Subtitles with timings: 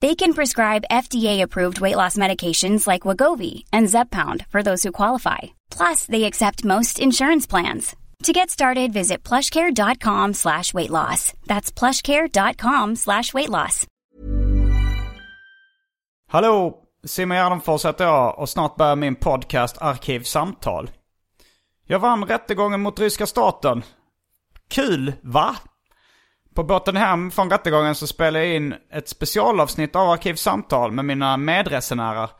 [0.00, 5.38] They can prescribe FDA-approved weight loss medications like Wagovi and Zepbound for those who qualify.
[5.70, 7.96] Plus, they accept most insurance plans.
[8.24, 11.32] To get started, visit plushcare.com slash weight loss.
[11.46, 13.86] That's plushcare.com slash weight loss.
[16.28, 16.84] Hallå!
[17.04, 20.90] Simon Gärdenfors heter jag och snart börjar min podcast Arkivsamtal.
[21.86, 23.82] Jag vann rättegången mot ryska staten.
[24.68, 25.56] Kul, va?
[26.58, 31.36] På båten hem från rättegången så spelade jag in ett specialavsnitt av Arkivsamtal med mina
[31.36, 32.30] medresenärer.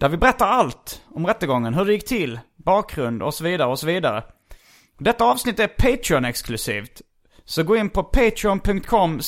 [0.00, 3.78] Där vi berättar allt om rättegången, hur det gick till, bakgrund och så vidare och
[3.78, 4.24] så vidare.
[4.98, 7.02] Detta avsnitt är Patreon-exklusivt.
[7.44, 9.20] Så gå in på patreon.com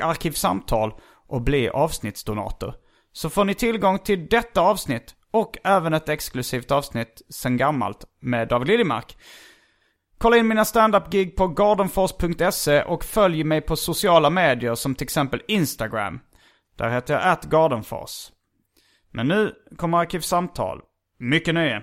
[0.00, 0.94] arkivsamtal
[1.28, 2.74] och bli avsnittsdonator.
[3.12, 8.48] Så får ni tillgång till detta avsnitt och även ett exklusivt avsnitt sen gammalt med
[8.48, 9.16] David Liljemark.
[10.24, 15.42] Kolla in mina standup-gig på gardenfors.se och följ mig på sociala medier som till exempel
[15.48, 16.20] Instagram.
[16.76, 18.30] Där heter jag atgardenfors.
[19.10, 20.80] Men nu kommer Arkivsamtal.
[21.18, 21.82] Mycket nöje.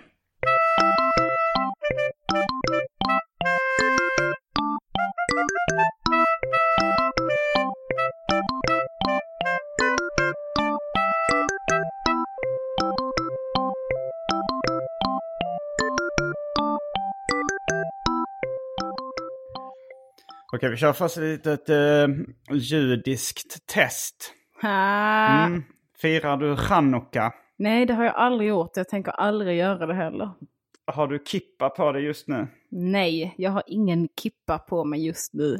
[20.54, 22.08] Okej, vi kör först ett litet uh,
[22.52, 24.34] judiskt test.
[24.62, 25.46] Ah.
[25.46, 25.64] Mm.
[26.02, 27.34] Firar du chanukka?
[27.58, 28.78] Nej, det har jag aldrig gjort.
[28.78, 30.30] Jag tänker aldrig göra det heller.
[30.86, 32.48] Har du kippa på dig just nu?
[32.70, 35.54] Nej, jag har ingen kippa på mig just nu.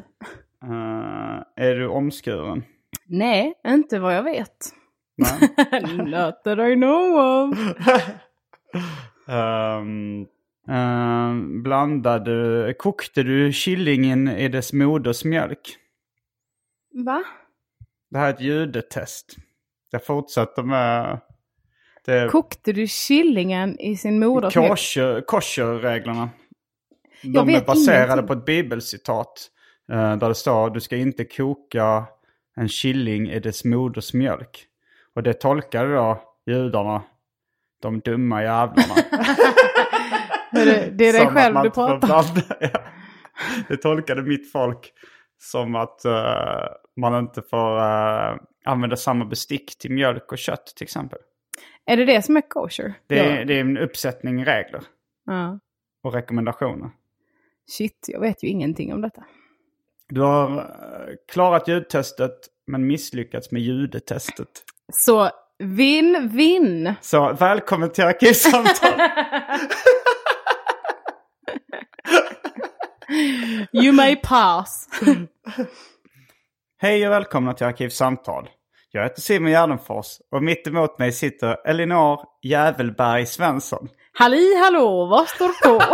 [0.64, 2.64] Uh, är du omskuren?
[3.06, 4.56] Nej, inte vad jag vet.
[6.06, 7.58] Not that I know of.
[9.28, 10.26] um,
[10.68, 15.76] um, blandade, kokte du kyllingen i dess moders mjölk?
[16.94, 17.24] Va?
[18.10, 19.36] Det här är ett ljudtest.
[19.90, 21.20] Jag fortsätter med...
[22.04, 24.70] Det Kokte du kyllingen i sin moders mjölk?
[24.70, 26.30] kosher, kosher-reglerna.
[27.22, 28.26] De är baserade ingenting.
[28.26, 29.48] på ett bibelcitat.
[29.92, 32.06] eh, där det står du ska inte koka
[32.56, 34.66] en killing i dess moders mjölk.
[35.14, 37.02] Och det tolkade då judarna,
[37.82, 38.94] de dumma jävlarna.
[40.52, 42.24] Hörru, Det är dig själv du pratar
[42.60, 42.70] ja.
[43.68, 44.92] Det tolkade mitt folk
[45.38, 46.64] som att eh,
[46.96, 51.18] man inte får eh, använda samma bestick till mjölk och kött till exempel.
[51.86, 52.94] Är det det som är kosher?
[53.06, 53.44] Det är, Ja.
[53.44, 54.82] det är en uppsättning regler
[55.26, 55.58] ja.
[56.02, 56.90] och rekommendationer.
[57.70, 59.24] Shit, jag vet ju ingenting om detta.
[60.08, 60.64] Du har eh,
[61.32, 64.48] klarat ljudtestet men misslyckats med ljudtestet.
[64.92, 66.94] Så vinn, vinn!
[67.00, 68.92] Så välkommen till Arkivsamtal.
[73.72, 74.88] You may pass.
[76.78, 78.48] Hej och välkomna till Arkivsamtal.
[78.90, 83.88] Jag heter Simon Gärdenfors och mitt emot mig sitter Elinor Jävelberg Svensson.
[84.12, 85.84] Halli hallå, vad står på?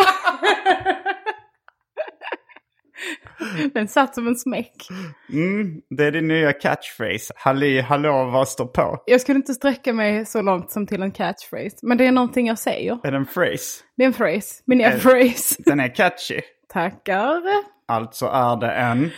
[3.75, 4.89] Den satt som en smäck.
[5.33, 7.33] Mm, det är din nya catchphrase.
[7.37, 9.03] Halli hallå vad står på?
[9.07, 11.77] Jag skulle inte sträcka mig så långt som till en catchphrase.
[11.83, 12.99] Men det är någonting jag säger.
[13.05, 13.85] Är det en phrase?
[13.97, 14.63] Det är en phrase.
[14.67, 15.55] Min nya phrase.
[15.59, 16.41] Den är catchy.
[16.73, 17.43] Tackar.
[17.89, 19.11] Alltså är det en...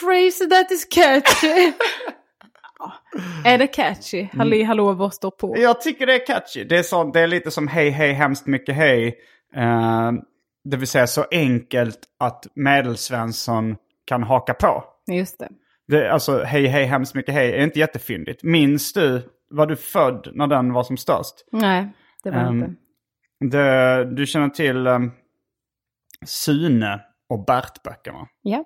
[0.00, 1.72] Phrase that is catchy.
[3.44, 4.26] Är det catchy?
[4.32, 5.54] Halli hallå, vad står på?
[5.58, 6.64] Jag tycker det är catchy.
[6.64, 9.14] Det är, så, det är lite som hej hej hemskt mycket hej.
[9.56, 10.12] Eh,
[10.64, 14.84] det vill säga så enkelt att medelsvensson kan haka på.
[15.12, 15.48] Just det.
[15.88, 18.42] Det, alltså hej hej hemskt mycket hej är inte jättefyndigt.
[18.42, 21.34] Minns du, var du född när den var som störst?
[21.52, 21.88] Nej,
[22.24, 22.62] det var Ehm,
[23.42, 23.56] inte.
[23.58, 25.12] Det, du känner till um,
[26.24, 28.28] Sune och Bert-böckerna.
[28.42, 28.64] Ja.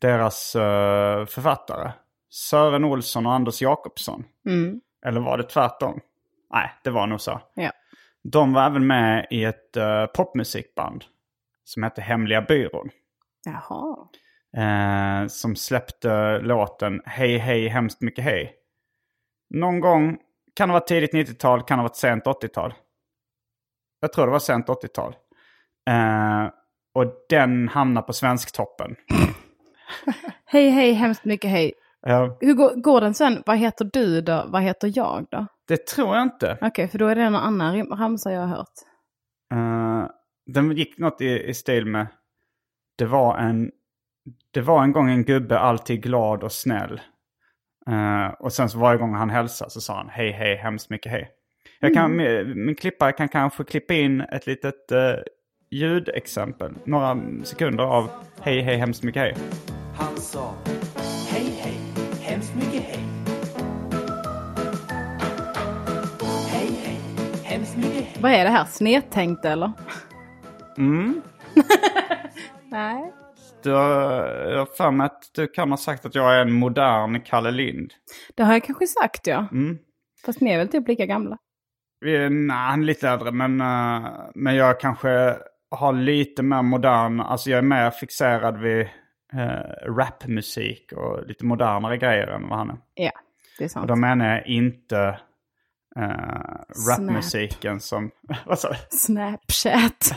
[0.00, 1.92] Deras eh, författare.
[2.30, 4.24] Sören Olsson och Anders Jakobsson.
[4.46, 4.80] Mm.
[5.06, 6.00] Eller var det tvärtom?
[6.50, 7.40] Nej, det var nog så.
[7.54, 7.70] Ja.
[8.22, 11.04] De var även med i ett uh, popmusikband
[11.64, 12.90] som hette Hemliga Byrån.
[13.44, 14.08] Jaha.
[14.56, 18.54] Eh, som släppte låten Hej hej hemskt mycket hej.
[19.50, 20.18] Någon gång,
[20.54, 22.74] kan det vara tidigt 90-tal, kan det ha varit sent 80-tal.
[24.00, 25.16] Jag tror det var sent 80-tal.
[25.90, 26.50] Eh,
[26.94, 28.96] och den hamnar på Svensktoppen.
[30.44, 31.72] Hej hej, hemskt mycket hej.
[32.00, 33.42] Ja, Hur går, går den sen?
[33.46, 34.44] Vad heter du då?
[34.48, 35.46] Vad heter jag då?
[35.68, 36.58] det tror jag inte.
[36.60, 38.72] Okej, för då är det någon annan ramsa jag har hört.
[39.52, 40.10] Eh,
[40.46, 42.06] den gick något i, i stil med
[42.98, 43.70] det var, en,
[44.50, 47.00] det var en gång en gubbe alltid glad och snäll.
[47.90, 51.12] Eh, och sen så varje gång han hälsade så sa han hej hej hemskt mycket
[51.12, 51.30] hej.
[51.80, 54.98] Jag kan, min, min klippare kan kanske klippa in ett litet uh,
[55.74, 56.74] ljudexempel.
[56.84, 58.10] Några sekunder av
[58.40, 59.36] hej hej hemskt mycket hej.
[59.96, 60.54] Han sa
[61.30, 61.78] hej hej,
[62.20, 63.04] hemskt mycket hej.
[66.48, 67.00] Hej hej,
[67.44, 68.16] hemskt mycket hej.
[68.20, 68.64] Vad är det här?
[68.64, 69.72] Snedtänkt eller?
[70.78, 71.22] Mm.
[72.70, 73.12] Nej.
[73.62, 73.90] Du har,
[74.50, 77.50] jag har för mig att du kan ha sagt att jag är en modern Kalle
[77.50, 77.92] Lind.
[78.34, 79.46] Det har jag kanske sagt ja.
[79.52, 79.78] Mm.
[80.26, 81.38] Fast ni är väl typ lika gamla?
[82.04, 85.36] Nej, han är lite äldre, men, eh, men jag kanske
[85.76, 88.80] har lite mer modern, alltså jag är mer fixerad vid
[89.34, 92.76] uh, rapmusik och lite modernare grejer än vad han är.
[92.94, 93.10] Ja,
[93.58, 93.88] det är Och sant.
[93.88, 95.18] då menar jag inte
[95.98, 96.54] uh,
[96.90, 98.10] rapmusiken som,
[98.46, 98.76] vad sa du?
[98.90, 100.12] Snapchat.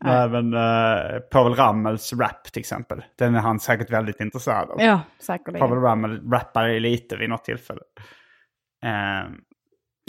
[0.00, 3.04] Nej, men uh, Povel Ramels rap till exempel.
[3.18, 4.76] Den är han säkert väldigt intresserad av.
[4.80, 5.68] ja, säkerligen.
[5.68, 7.80] Pavel Ramel rappar lite vid något tillfälle.
[8.84, 9.30] Uh,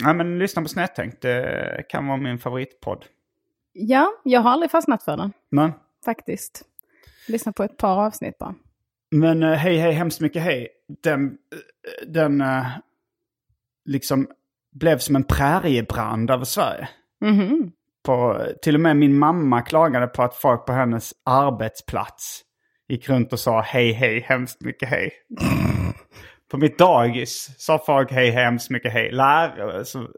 [0.04, 3.04] nej men lyssna på Snedtänkt, det kan vara min favoritpodd.
[3.80, 5.32] Ja, jag har aldrig fastnat för den.
[5.50, 5.72] Nej.
[6.04, 6.62] Faktiskt.
[7.28, 8.54] Lyssna på ett par avsnitt bara.
[9.10, 10.68] Men eh, hej hej hemskt mycket hej.
[11.02, 12.66] Den, eh, den eh,
[13.84, 14.28] liksom
[14.72, 16.88] blev som en präriebrand över Sverige.
[17.20, 17.72] Mhm.
[18.04, 22.42] På, till och med min mamma klagade på att folk på hennes arbetsplats
[22.88, 25.12] gick runt och sa hej hej hemskt mycket hej.
[26.50, 29.12] på mitt dagis sa folk hej hej hemskt mycket hej.
[29.12, 30.08] Lärare, så,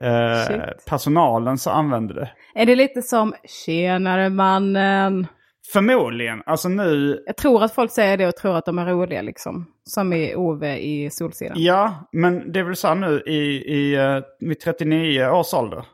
[0.00, 2.30] eh, personalen så använde det.
[2.54, 5.26] Är det lite som “Tjenare mannen”?
[5.72, 6.42] Förmodligen.
[6.46, 9.66] Alltså nu Jag tror att folk säger det och tror att de är roliga liksom.
[9.84, 11.56] Som i Ove i Solsidan.
[11.56, 15.84] Ja, men det är väl så här nu i, i uh, vid 39 års ålder.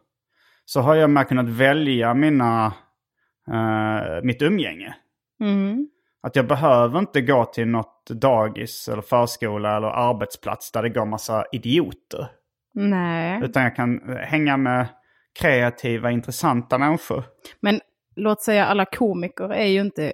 [0.65, 2.67] Så har jag med kunnat välja mina,
[3.49, 4.95] eh, mitt umgänge.
[5.41, 5.89] Mm.
[6.23, 11.07] Att jag behöver inte gå till något dagis eller förskola eller arbetsplats där det går
[11.07, 12.29] massa idioter.
[12.75, 13.41] Nej.
[13.45, 14.87] Utan jag kan eh, hänga med
[15.41, 17.25] kreativa, intressanta människor.
[17.61, 17.81] Men
[18.17, 20.13] låt säga alla komiker är ju inte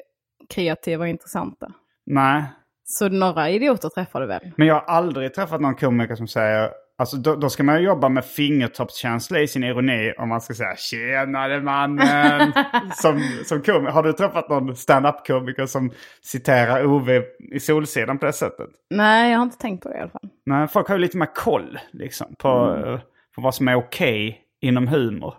[0.54, 1.72] kreativa och intressanta.
[2.06, 2.42] Nej,
[2.84, 4.52] Så några idioter träffar du väl?
[4.56, 8.08] men jag har aldrig träffat någon komiker som säger Alltså då, då ska man jobba
[8.08, 12.52] med fingertoppskänsla i sin ironi om man ska säga tjenare mannen.
[12.94, 13.92] som, som komiker.
[13.92, 15.90] Har du träffat någon stand-up-komiker som
[16.22, 17.22] citerar Ove
[17.52, 18.68] i Solsidan på det sättet?
[18.90, 20.30] Nej, jag har inte tänkt på det i alla fall.
[20.46, 22.98] Nej, folk har ju lite mer koll liksom, på, eh,
[23.34, 25.34] på vad som är okej inom humor.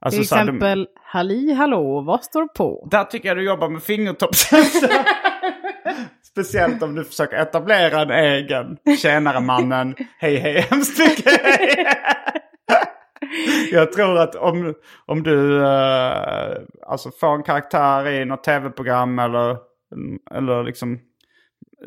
[0.00, 2.88] Alltså, Till exempel, halli hallå, vad står på?
[2.90, 4.88] Där tycker jag du jobbar med fingertoppskänsla.
[6.36, 9.94] Speciellt om du försöker etablera en egen tjänare mannen.
[10.18, 11.86] Hej hej hemskt mycket hej.
[13.72, 14.74] Jag tror att om,
[15.06, 16.52] om du eh,
[16.86, 19.56] alltså får en karaktär i något tv-program eller,
[20.34, 20.98] eller liksom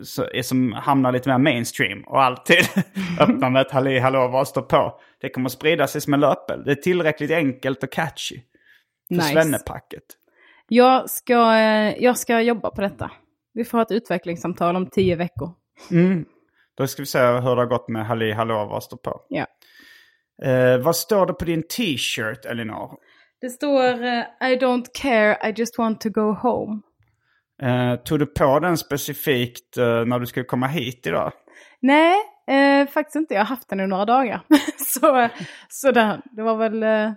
[0.04, 2.58] så, som hamnar lite mer mainstream och alltid
[3.20, 5.00] öppnar med ett halli hallå vad står på.
[5.22, 6.66] Det kommer sprida sig som en löpeld.
[6.66, 8.42] Det är tillräckligt enkelt och catchy.
[9.08, 9.28] För Nice.
[9.28, 10.04] svennepacket.
[10.68, 13.12] Jag ska, eh, jag ska jobba på detta.
[13.54, 15.52] Vi får ha ett utvecklingssamtal om tio veckor.
[15.92, 16.26] Mm.
[16.78, 19.22] Då ska vi se hur det har gått med Halli Hallå vad står på.
[19.30, 19.46] Ja.
[20.44, 22.98] Eh, vad står det på din t-shirt Elinor?
[23.42, 26.82] Det står eh, I don't care, I just want to go home.
[27.62, 31.32] Eh, tog du på den specifikt eh, när du skulle komma hit idag?
[31.80, 32.16] Nej,
[32.48, 33.34] eh, faktiskt inte.
[33.34, 34.42] Jag har haft den i några dagar.
[34.78, 35.30] så
[35.70, 36.84] så där, det var väl...
[36.84, 37.12] Eh,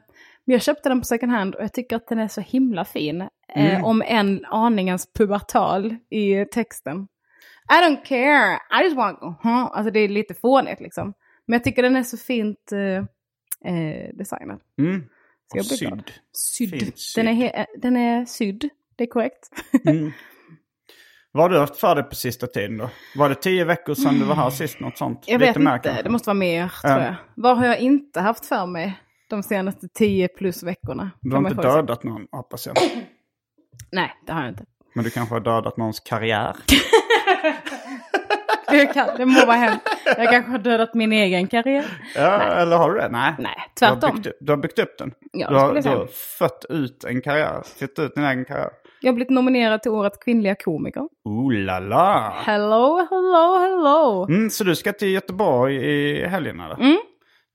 [0.45, 2.85] men jag köpte den på second hand och jag tycker att den är så himla
[2.85, 3.29] fin.
[3.57, 3.85] Eh, Mm.
[3.85, 7.09] Om en aningens pubertal i texten.
[7.73, 9.69] I don't care, I just want go home.
[9.73, 11.15] Alltså det är lite fånigt liksom.
[11.47, 14.61] Men jag tycker den är så fint eh, eh, designad.
[14.79, 15.01] Mm.
[15.53, 16.11] Så jag blir glad.
[16.33, 16.71] Sydd.
[16.71, 17.25] Fint sydd.
[17.25, 19.49] Den är, eh, den är sydd, det är korrekt.
[21.33, 22.91] Vad har du haft för dig på sista tiden då?
[23.17, 24.81] Var det tio veckor sedan du var här sist?
[24.81, 25.25] Något sånt?
[25.27, 26.03] Jag Lite vet mer inte, kanske?
[26.03, 27.05] det måste vara mer tror Ja.
[27.05, 27.15] jag.
[27.37, 28.99] Vad har jag inte haft för mig
[29.31, 31.11] de senaste tio plus veckorna?
[31.21, 32.77] Du har inte dödat någon hoppas jag.
[33.93, 34.65] Nej, det har jag inte.
[34.95, 36.57] Men du kanske har dödat någons karriär?
[38.71, 39.83] Det, kan, det må vara hänt.
[40.07, 41.85] Jag kanske har dödat min egen karriär.
[42.15, 43.09] Ja, eller har du det?
[43.09, 43.35] Nej.
[43.39, 44.21] Nej, Du har, tvärtom.
[44.23, 45.13] byggt, du har byggt upp den.
[45.33, 46.07] Ja, du, har, du har
[46.39, 47.63] fött ut en karriär.
[47.81, 48.71] Fött ut din egen karriär.
[49.01, 51.03] Jag har blivit nominerad till Årets kvinnliga komiker.
[51.25, 52.35] Ooh la la.
[52.47, 54.27] Hello, hello, hello.
[54.29, 56.75] Mm, så du ska till Göteborg i helgen eller?
[56.81, 56.99] Mm.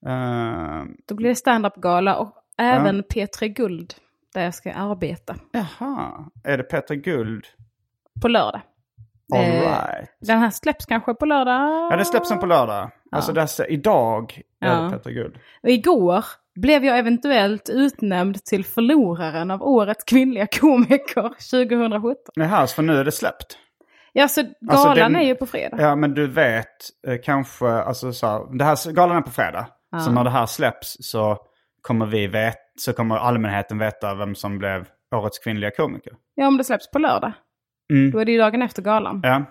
[0.07, 3.93] Eh, Då blir det stand-up-gala och även P3 Guld.
[4.33, 5.35] Där jag ska arbeta.
[5.51, 7.45] jaha, är det Peter Guld?
[8.21, 8.61] På lördag.
[9.35, 10.09] All Eh, right.
[10.21, 11.91] Den här släpps kanske på lördag.
[11.91, 12.91] Ja, det släpps den på lördag.
[13.11, 14.75] Alltså dessa, idag är Ja.
[14.81, 15.35] det Peter Guld.
[15.63, 22.15] Och igår blev jag eventuellt utnämnd till förloraren av Årets kvinnliga komiker 2017.
[22.35, 23.57] Jaha, så för nu är det släppt?
[24.13, 25.77] Ja, så Alltså, galan den- är ju på fredag.
[25.81, 26.67] Ja, men du vet
[27.07, 29.67] eh, kanske, alltså så här, det här, galan är på fredag.
[30.05, 31.37] Så när det här släpps så
[31.87, 36.13] kommer vi vet, så kommer allmänheten veta vem som blev årets kvinnliga komiker.
[36.35, 37.31] Ja, om det släpps på lördag.
[37.93, 38.11] Mm.
[38.11, 39.19] Då är det ju dagen efter galan.
[39.23, 39.43] Ja,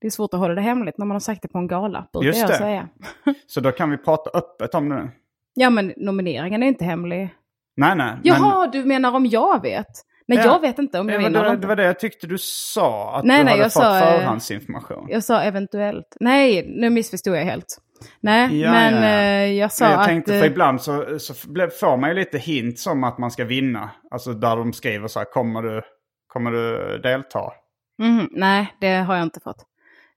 [0.00, 2.06] Det är svårt att hålla det hemligt när man har sagt det på en gala,
[2.12, 2.54] brukar Just jag det.
[2.56, 2.88] säga.
[3.46, 5.10] så då kan vi prata öppet om det nu.
[5.54, 7.34] Ja, men nomineringen är inte hemlig.
[7.76, 8.16] Nej, nej.
[8.22, 9.86] Jaha, du menar om jag vet?
[10.28, 10.44] Nej, Ja.
[10.44, 13.16] jag vet inte om Men, jag vinner det, det var det jag tyckte du sa,
[13.16, 15.06] att Nej, du nej, hade jag fått sa, eh, förhandsinformation.
[15.10, 16.16] Jag sa eventuellt.
[16.20, 17.78] Nej, nu missförstod jag helt.
[18.20, 19.06] Nej, Ja, men ja, ja.
[19.06, 20.06] eh, jag sa jag att...
[20.06, 23.44] tänkte, eh, för ibland så, så får man ju lite hint som att man ska
[23.44, 23.90] vinna.
[24.10, 25.82] Alltså där de skriver så här, kommer du,
[26.26, 27.52] kommer du delta?
[27.98, 29.66] mhm, nej, det har jag inte fått.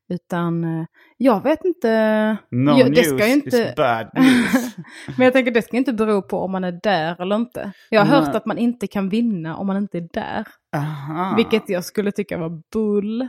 [0.09, 0.85] Utan eh,
[1.17, 2.37] jag vet inte.
[2.51, 3.57] No Jo, det ska ju inte...
[3.57, 4.75] is bad news.
[5.17, 7.71] Men jag tänker det ska inte bero på om man är där eller inte.
[7.89, 8.37] Jag har hört Nej.
[8.37, 10.47] att man inte kan vinna om man inte är där.
[10.75, 11.33] Aha.
[11.35, 13.27] Vilket jag skulle tycka var bull.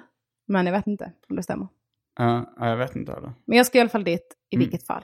[0.48, 1.68] Men jag vet inte om det stämmer.
[2.18, 3.12] Ja, ja, jag vet inte.
[3.12, 3.32] Eller.
[3.46, 4.68] Men jag ska i alla fall dit i Mm.
[4.68, 5.02] vilket fall.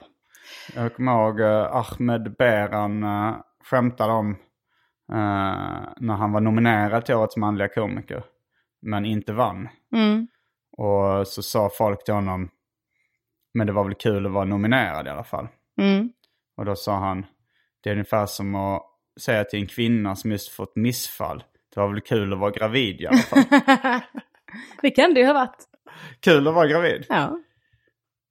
[0.75, 4.31] Jag kommer ihåg uh, Ahmed Beran uh, skämtade om
[5.11, 8.23] eh, när han var nominerad till Årets manliga komiker.
[8.81, 9.69] Men inte vann.
[9.95, 10.27] Mm.
[10.77, 12.49] Och så sa folk till honom,
[13.53, 15.47] men det var väl kul att vara nominerad i alla fall.
[15.81, 16.09] Mm.
[16.57, 17.25] Och då sa han,
[17.83, 18.83] det är ungefär som att
[19.21, 21.43] säga till en kvinna som just fått missfall.
[21.75, 23.43] Det var väl kul att vara gravid i alla fall.
[24.81, 25.57] det kan det ju ha varit.
[26.19, 27.05] kul att vara gravid.
[27.09, 27.39] Ja.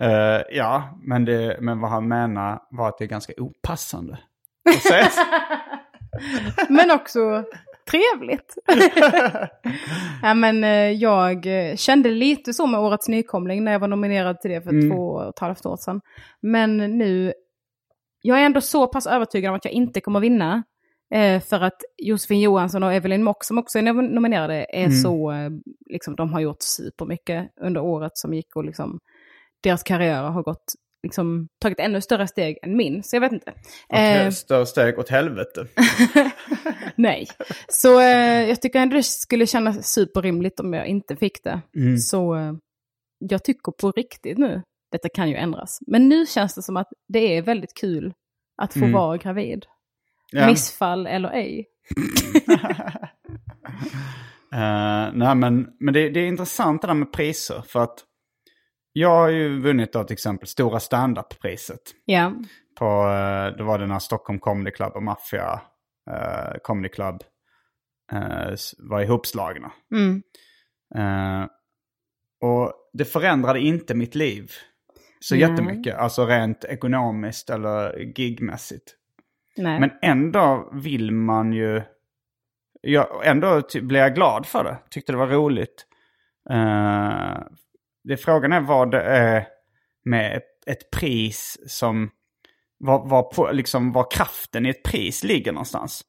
[0.05, 4.19] Eh, ja, men, det, men vad han menar var att det är ganska opassande.
[6.69, 7.45] Men också
[7.91, 8.55] trevligt.
[10.23, 11.47] ja, men eh, jag
[11.79, 14.91] kände lite så med Årets nykomling när jag var nominerad till det för Mm.
[14.91, 16.01] två och ett halvt år sedan.
[16.43, 17.33] Men nu,
[18.23, 20.63] jag är ändå så pass övertygad om att jag inte kommer vinna.
[21.15, 24.91] Eh, för att Josefin Johansson och Evelyn Mock som också är nom- nominerade är Mm.
[24.93, 25.33] så,
[25.91, 28.99] liksom de har gjort supermycket under året som gick och liksom
[29.65, 30.65] deras karriärer har gått,
[31.03, 33.03] liksom tagit ännu större steg än min.
[33.03, 33.53] Så jag vet inte.
[33.89, 35.67] Eh, större steg åt helvete.
[36.97, 37.27] Nej.
[37.69, 41.61] Så eh, jag tycker ändå det skulle kännas superrimligt om jag inte fick det.
[41.77, 41.99] Mm.
[41.99, 42.53] Så eh,
[43.19, 46.89] jag tycker på riktigt nu, detta kan ju ändras, men nu känns det som att
[47.09, 48.15] det är väldigt kul
[48.63, 48.93] att få Mm.
[48.93, 49.67] vara gravid.
[50.33, 50.47] Ja.
[50.47, 51.67] Missfall eller ej.
[54.53, 57.63] Eh, nej, men, men det, det är intressant det där med priser.
[57.69, 58.05] För att
[58.97, 61.81] jag har ju vunnit då till exempel Stora Standup-priset.
[62.05, 62.33] Ja.
[62.79, 65.61] På, uh, då var det när Stockholm Comedy Club och Mafia
[66.11, 67.23] uh, Comedy Club
[68.13, 69.73] eh, s- var ihopslagna.
[69.95, 70.23] Mm.
[70.95, 71.47] Eh,
[72.41, 74.51] och det förändrade inte mitt liv
[75.21, 75.41] så Nej.
[75.41, 75.97] jättemycket.
[75.97, 78.95] Alltså rent ekonomiskt eller gigmässigt.
[79.57, 79.81] Nej.
[79.81, 81.83] Men ändå vill man ju...
[82.81, 84.79] Jag, ändå blev jag glad för det.
[84.91, 85.87] Tyckte det var roligt.
[86.51, 87.39] Eh,
[88.05, 89.47] det, frågan är vad det är
[90.05, 92.11] med ett, ett pris som...
[92.79, 96.03] Var, var, på, liksom, var kraften i ett pris ligger någonstans.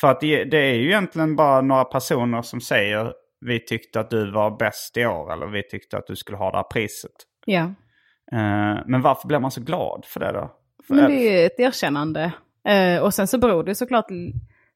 [0.00, 4.10] För att det, det är ju egentligen bara några personer som säger vi tyckte att
[4.10, 7.12] du var bäst i år eller vi tyckte att du skulle ha det här priset.
[7.46, 7.74] ja.
[8.32, 10.52] Eh, men varför blir man så glad för det då?
[10.86, 12.32] För, Men det är ju ett erkännande.
[12.68, 14.06] Eh, och sen så beror det såklart,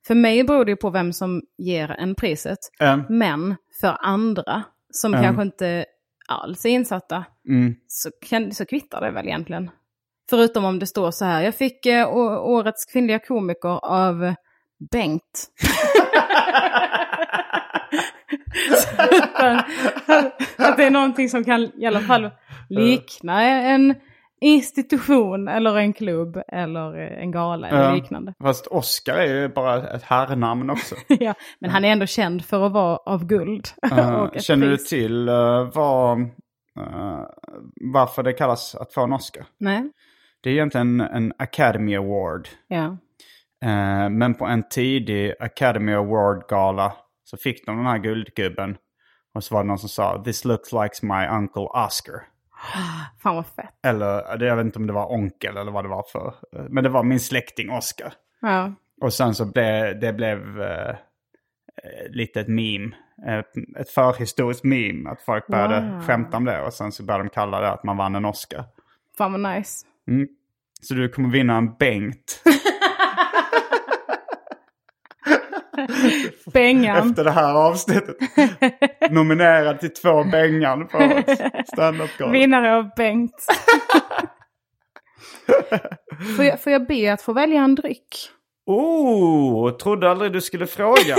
[0.07, 2.59] för mig beror det på vem som ger en priset.
[2.81, 5.25] Eh, Men för andra som Mm.
[5.25, 5.85] kanske inte
[6.33, 9.71] alls är insatta mm, så, kan, så kvittar det väl egentligen.
[10.31, 14.35] Förutom om det står så här, jag fick eh, årets kvinnliga komiker av eh,
[14.91, 15.51] Bengt.
[19.11, 19.59] Utan
[20.57, 22.31] att det är någonting som kan i alla fall
[22.69, 23.95] likna en
[24.43, 27.95] institution eller en klubb eller eh, en gala eller Ja.
[27.95, 28.35] liknande.
[28.43, 30.95] Fast Oscar är ju bara ett herrnamn också.
[31.09, 33.69] ja, men han är ändå känd för att vara av guld.
[34.35, 37.21] Ett känner du till eh, vad, eh,
[37.93, 39.45] varför det kallas att få en Oscar?
[39.59, 39.91] Nej,
[40.43, 42.49] Det är egentligen en Academy Award.
[42.69, 42.97] ja.
[44.11, 46.93] Men på en tidig Academy Award-gala
[47.25, 48.77] så fick de den här guldgubben.
[49.35, 52.23] Och så var det någon som sa “This looks like my uncle Oscar”.
[53.23, 53.75] Fan vad fett.
[53.87, 56.35] Eller jag vet inte om det var onkel eller vad det var för.
[56.69, 58.12] Men det var min släkting Oscar.
[58.40, 58.73] Ja.
[59.00, 60.97] Och sen så blev det blev eh, eh,
[62.11, 62.90] lite ett meme.
[63.28, 65.11] Ett, ett förhistoriskt meme.
[65.11, 66.00] Att folk började Wow.
[66.07, 66.62] skämta om det.
[66.62, 68.64] Och sen så började de kalla det att man vann en Oscar.
[69.19, 69.87] Fan vad nice.
[70.83, 72.42] Så du kommer vinna en Bengt.
[76.53, 77.09] Bengan.
[77.09, 78.17] efter det här avsnittet.
[79.11, 81.23] Nominerad till två Bengan på
[81.73, 82.33] standup-galan.
[82.33, 83.47] Vinnare av Bengt.
[86.37, 88.31] får, jag, får jag be att få välja en dryck?
[88.67, 91.17] Oh, trodde aldrig du skulle fråga.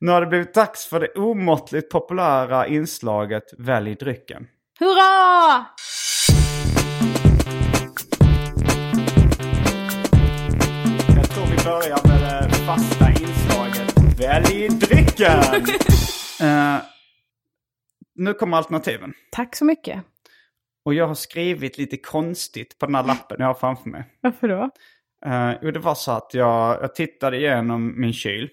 [0.00, 4.46] nu har det blivit dags för det omåttligt populära inslaget Välj drycken.
[4.78, 5.64] Hurra!
[11.16, 13.27] Jag tror vi börjar med det fasta inslaget
[14.18, 15.42] Välj drycken!
[16.40, 16.76] Eh,
[18.14, 19.14] nu kommer alternativen.
[19.32, 20.04] Tack så mycket.
[20.84, 24.18] Och jag har skrivit lite konstigt på den här lappen jag har framför mig.
[24.20, 24.70] Varför då?
[25.26, 28.50] Uh, jo, det var så att jag, jag tittade igenom min kyl.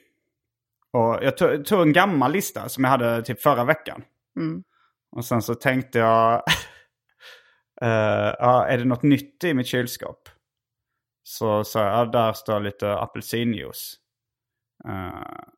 [0.92, 4.04] Och jag tog, tog en gammal lista som jag hade typ förra veckan.
[4.40, 4.64] Mm.
[5.12, 6.34] Och sen så tänkte jag,
[7.82, 10.30] eh, ja, är det något nytt i mitt kylskåp?
[11.24, 13.98] Så sa jag, ja, där står lite apelsinjuice.
[14.88, 15.55] Uh,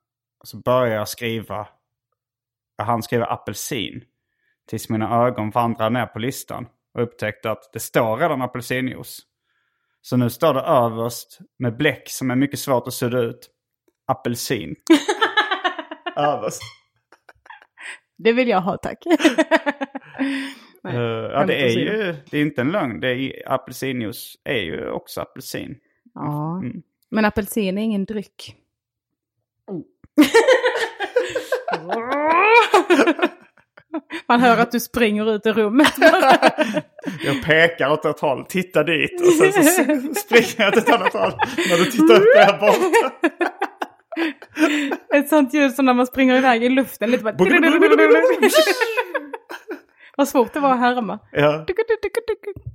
[0.48, 1.68] så började jag skriva,
[2.78, 4.04] jag hann skriva apelsin.
[4.70, 9.22] Tills mina ögon vandrade ner på listan och upptäckte att det står redan apelsinjuice.
[10.02, 13.50] Så nu står det överst med bläck som är mycket svårt att sudda ut.
[14.06, 14.76] Apelsin.
[16.16, 16.62] överst.
[18.18, 19.04] Det vill jag ha tack.
[20.84, 23.00] Nej, Eh, ja, det är ju det är inte en lögn.
[23.00, 25.78] Det är, apelsinjuice är ju också apelsin.
[26.14, 26.60] Ja.
[26.64, 26.82] Mm.
[27.10, 28.56] Men apelsin är ingen dryck.
[34.28, 35.94] Man hör att du springer ut i rummet.
[37.26, 39.62] Jag pekar åt ett håll, titta dit och sen så
[40.16, 41.32] springer jag åt ett annat håll.
[41.70, 43.12] När du tittar upp är jag borta.
[45.14, 47.12] Ett sånt ljud som när man springer iväg i luften.
[47.12, 47.36] Lite bara...
[50.18, 51.20] Vad svårt det var att härma.
[51.32, 51.66] Ja,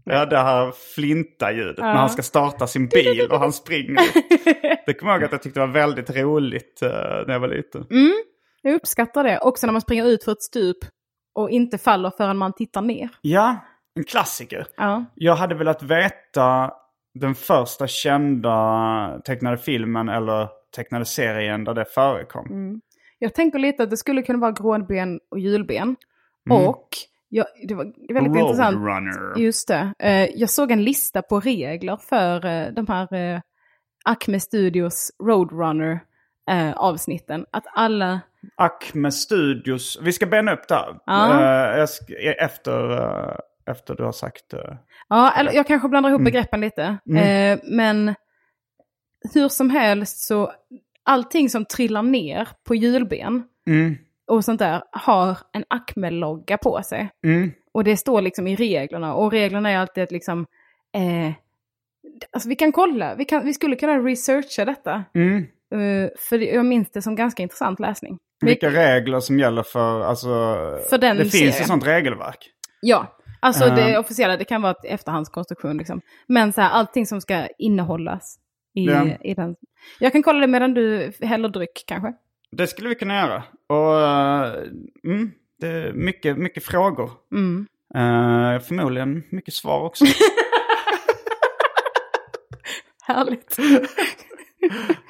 [0.05, 4.01] ja det här flinta-ljudet när han ska starta sin bil och han springer.
[4.87, 6.88] Det kommer jag ihåg att jag tyckte var väldigt roligt eh,
[7.27, 7.87] när jag var liten.
[8.62, 9.38] Jag uppskattar det.
[9.38, 10.79] Också när man springer ut för ett stup
[11.35, 13.09] och inte faller förrän man tittar ner.
[13.21, 13.57] Ja,
[13.95, 14.67] en klassiker.
[14.77, 15.05] Ja.
[15.15, 16.73] Jag hade velat veta
[17.15, 22.81] den första kända tecknade filmen eller tecknade serien där det förekom.
[23.19, 25.97] Jag tänker lite att det skulle kunna vara gråben och julben.
[26.51, 26.69] Mm.
[26.69, 26.88] Och
[27.35, 28.77] jag, det var väldigt intressant.
[28.77, 29.38] Roadrunner.
[29.38, 29.92] Just det.
[29.99, 33.40] Eh, jag såg en lista på regler för eh, de här eh,
[34.05, 36.01] Acme Studios Roadrunner
[36.51, 37.47] eh, avsnitten.
[37.51, 38.21] Att alla...
[38.57, 39.99] Acme Studios.
[40.03, 40.99] Vi ska bena upp där.
[41.07, 41.31] Ja.
[41.40, 44.55] Eh, sk- efter, eh, efter du har sagt...
[45.09, 46.33] Ja, eller jag kanske blandar ihop Mm.
[46.33, 46.83] begreppen lite.
[47.16, 48.14] Eh, men
[49.35, 50.53] hur som helst så,
[51.05, 53.97] allting som trillar ner på hjulben Mm.
[54.33, 57.11] Och sånt där har en Acme-logga på sig.
[57.25, 57.53] Mm.
[57.75, 59.14] Och det står liksom i reglerna.
[59.14, 60.47] Och reglerna är alltid att liksom...
[60.95, 61.33] Eh,
[62.33, 65.05] alltså vi kan kolla, vi, kan, vi skulle kunna researcha detta.
[65.14, 65.38] Mm.
[65.75, 68.18] Eh, för jag minns det som ganska intressant läsning.
[68.45, 70.01] Vilka regler som gäller för...
[70.01, 70.29] Alltså,
[70.90, 72.51] För den det finns ett sånt regelverk.
[72.81, 73.75] Ja, alltså Eh.
[73.75, 76.01] det officiella, det kan vara ett efterhandskonstruktion liksom.
[76.27, 78.38] Men så här, allting som ska innehållas
[78.75, 79.07] i, Ja.
[79.21, 79.57] i den.
[80.01, 82.12] Jag kan kolla det medan du häller dryck kanske.
[82.57, 83.43] Det skulle vi kunna göra.
[83.67, 84.55] Och eh,
[85.05, 87.11] mm, det är mycket, mycket frågor.
[87.33, 87.67] Mm.
[87.95, 90.05] Eh, förmodligen mycket svar också.
[93.03, 93.57] Härligt.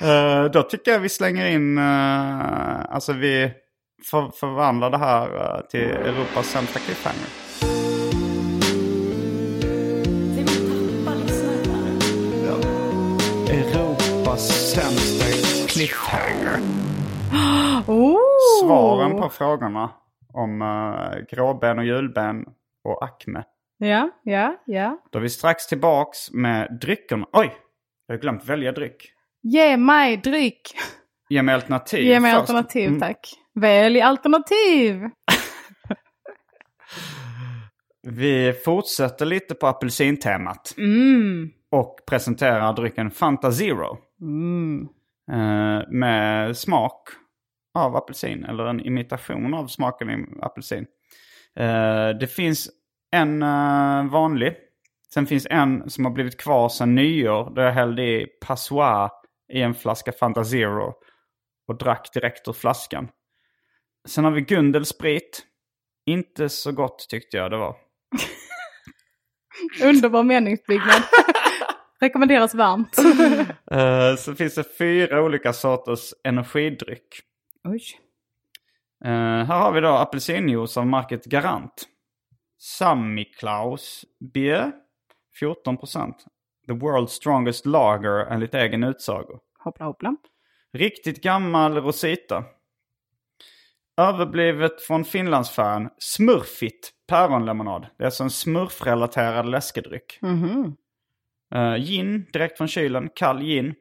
[0.00, 3.52] Eh, då tycker jag vi slänger in, eh, alltså vi
[4.11, 7.28] för, förvandlar det här eh, till Europas sämsta cliffhanger.
[12.46, 12.57] Ja.
[13.52, 15.24] Europas sämsta
[15.68, 16.61] cliffhanger.
[17.87, 18.16] Oh.
[18.62, 19.90] Svaren på frågorna
[20.33, 22.45] om uh, gråben och julben
[22.85, 23.42] och Acme.
[23.79, 24.99] Ja, ja, ja.
[25.11, 27.27] Då är vi strax tillbaks med dryckerna.
[27.33, 27.57] Oj!
[28.07, 29.12] Jag har glömt välja dryck.
[29.42, 30.61] Ge mig dryck.
[31.29, 32.40] Ge mig alternativ Ge mig först.
[32.40, 33.01] alternativ Mm.
[33.01, 33.29] tack.
[33.55, 35.03] Välj alternativ.
[38.03, 40.75] Vi fortsätter lite på apelsintemat.
[40.79, 41.51] Mm.
[41.71, 43.99] Och presenterar drycken Fanta Zero.
[44.21, 44.88] Mm.
[45.33, 47.03] Eh, med smak
[47.74, 48.44] av apelsin.
[48.44, 50.87] Eller en imitation av smaken i apelsin.
[51.56, 52.70] Eh, det finns
[53.12, 54.56] en eh, vanlig.
[55.14, 57.54] Sen finns en som har blivit kvar sedan nyår.
[57.54, 59.11] Där jag hällde i Passoir
[59.52, 60.94] i en flaska Fanta Zero.
[61.68, 63.08] Och drack direkt ur flaskan.
[64.08, 65.46] Sen har vi Gundelsprit.
[66.06, 67.76] Inte så gott tyckte jag det var.
[69.85, 71.02] Underbar meningsbyggnad.
[72.00, 72.98] Rekommenderas varmt.
[73.70, 77.20] Eh, så finns det fyra olika sorters energidryck.
[77.64, 77.83] Oj.
[79.05, 79.11] Eh,
[79.46, 81.88] här har vi då apelsinjuice av märket Garant.
[82.59, 84.72] Sammiklaus Bier,
[85.40, 86.14] 14%.
[86.66, 89.38] The world's strongest lager enligt egen utsago.
[89.59, 90.16] Hoppla hoppla.
[90.72, 92.44] Riktigt gammal Rosita.
[93.96, 97.87] Överblivet från Finlandsfärjan Smurfit päronlemonad.
[97.98, 100.18] Det är alltså en smurfrelaterad läskedryck.
[100.22, 100.77] Mhm.
[101.55, 103.09] Uh, gin, direkt från kylen.
[103.14, 103.75] Kall gin.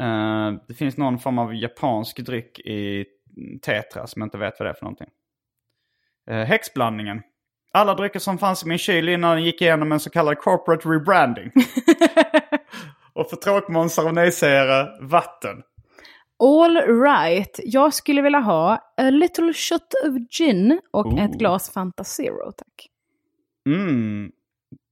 [0.00, 3.06] Eh, det finns någon form av japansk dryck i
[3.62, 5.08] Tetra som jag inte vet vad det är för någonting.
[6.30, 7.22] Uh, häxblandningen.
[7.72, 10.88] Alla drycker som fanns i min kyl innan den gick igenom en så kallad corporate
[10.88, 11.50] rebranding.
[13.12, 15.62] Och för tråkmånsar och nejsägare, vatten.
[16.42, 17.60] All right.
[17.64, 21.24] Jag skulle vilja ha a little shot of gin och Ooh.
[21.24, 22.88] ett glas Fanta Zero, tack.
[23.66, 24.32] Mm,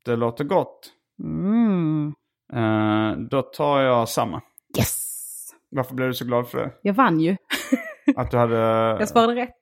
[0.04, 0.92] det låter gott.
[1.22, 2.14] Mm.
[2.52, 4.42] Eh, då tar jag samma.
[4.78, 5.50] Yes!
[5.70, 6.70] Varför blev du så glad för det?
[6.82, 7.36] Jag vann ju.
[8.16, 8.56] Att du hade...
[9.00, 9.60] Jag svarade rätt.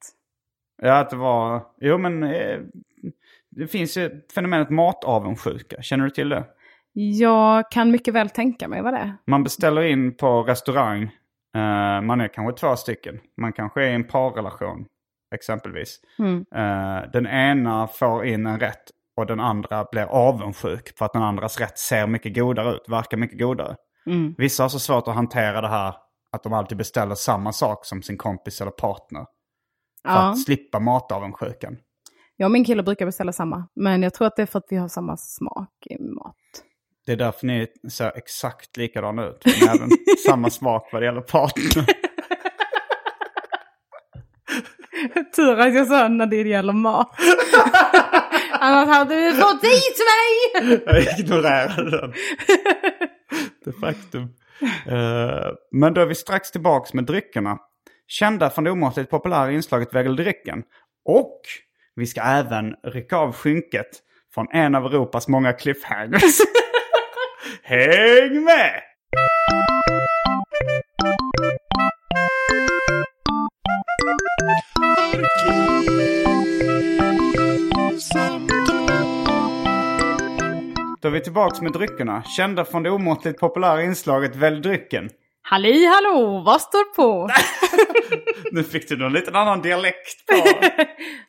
[0.82, 1.62] Ja, att det var...
[1.80, 2.58] Jo, men eh,
[3.50, 5.82] det finns ju fenomenet matavundsjuka.
[5.82, 6.44] Känner du till det?
[6.92, 9.16] Jag kan mycket väl tänka mig vad det är.
[9.26, 11.02] Man beställer in på restaurang.
[11.56, 13.20] Eh, man är kanske två stycken.
[13.36, 14.86] Man kanske är i en parrelation,
[15.34, 16.00] exempelvis.
[16.54, 21.22] Eh, den ena får in en rätt och den andra blir avundsjuk för att den
[21.22, 23.76] andras rätt ser mycket godare ut, verkar mycket godare.
[24.38, 25.94] Vissa har så svårt att hantera det här
[26.32, 29.20] att de alltid beställer samma sak som sin kompis eller partner.
[30.02, 30.30] För Ja.
[30.30, 31.76] att slippa matavundsjukan.
[32.36, 33.68] Jag och min kille brukar beställa samma.
[33.76, 36.34] Men jag tror att det är för att vi har samma smak i mat.
[37.06, 39.42] Det är därför ni ser exakt likadana ut.
[39.46, 39.90] Ni har även
[40.26, 41.86] samma smak vad det gäller partner.
[45.36, 47.10] Tur att jag sa när det gäller mat.
[48.60, 50.82] Annars hade du fått dit mig!
[50.86, 52.12] Jag ignorerade den.
[53.64, 54.22] Det faktum.
[54.86, 57.58] Eh, men då är vi strax tillbaks med dryckerna.
[58.08, 60.62] Kända från det omåttligt populära inslaget Välj drycken.
[61.04, 61.40] Och
[61.94, 63.90] vi ska även rycka av skynket
[64.34, 66.38] från en av Europas många cliffhangers.
[67.62, 68.82] Häng med!
[81.06, 82.22] Då är vi tillbaks med dryckerna.
[82.22, 85.10] Kända från det omåttligt populära inslaget Välj drycken.
[85.42, 87.30] Halli hallå, vad står på?
[88.52, 90.48] Nu fick du någon liten annan dialekt på.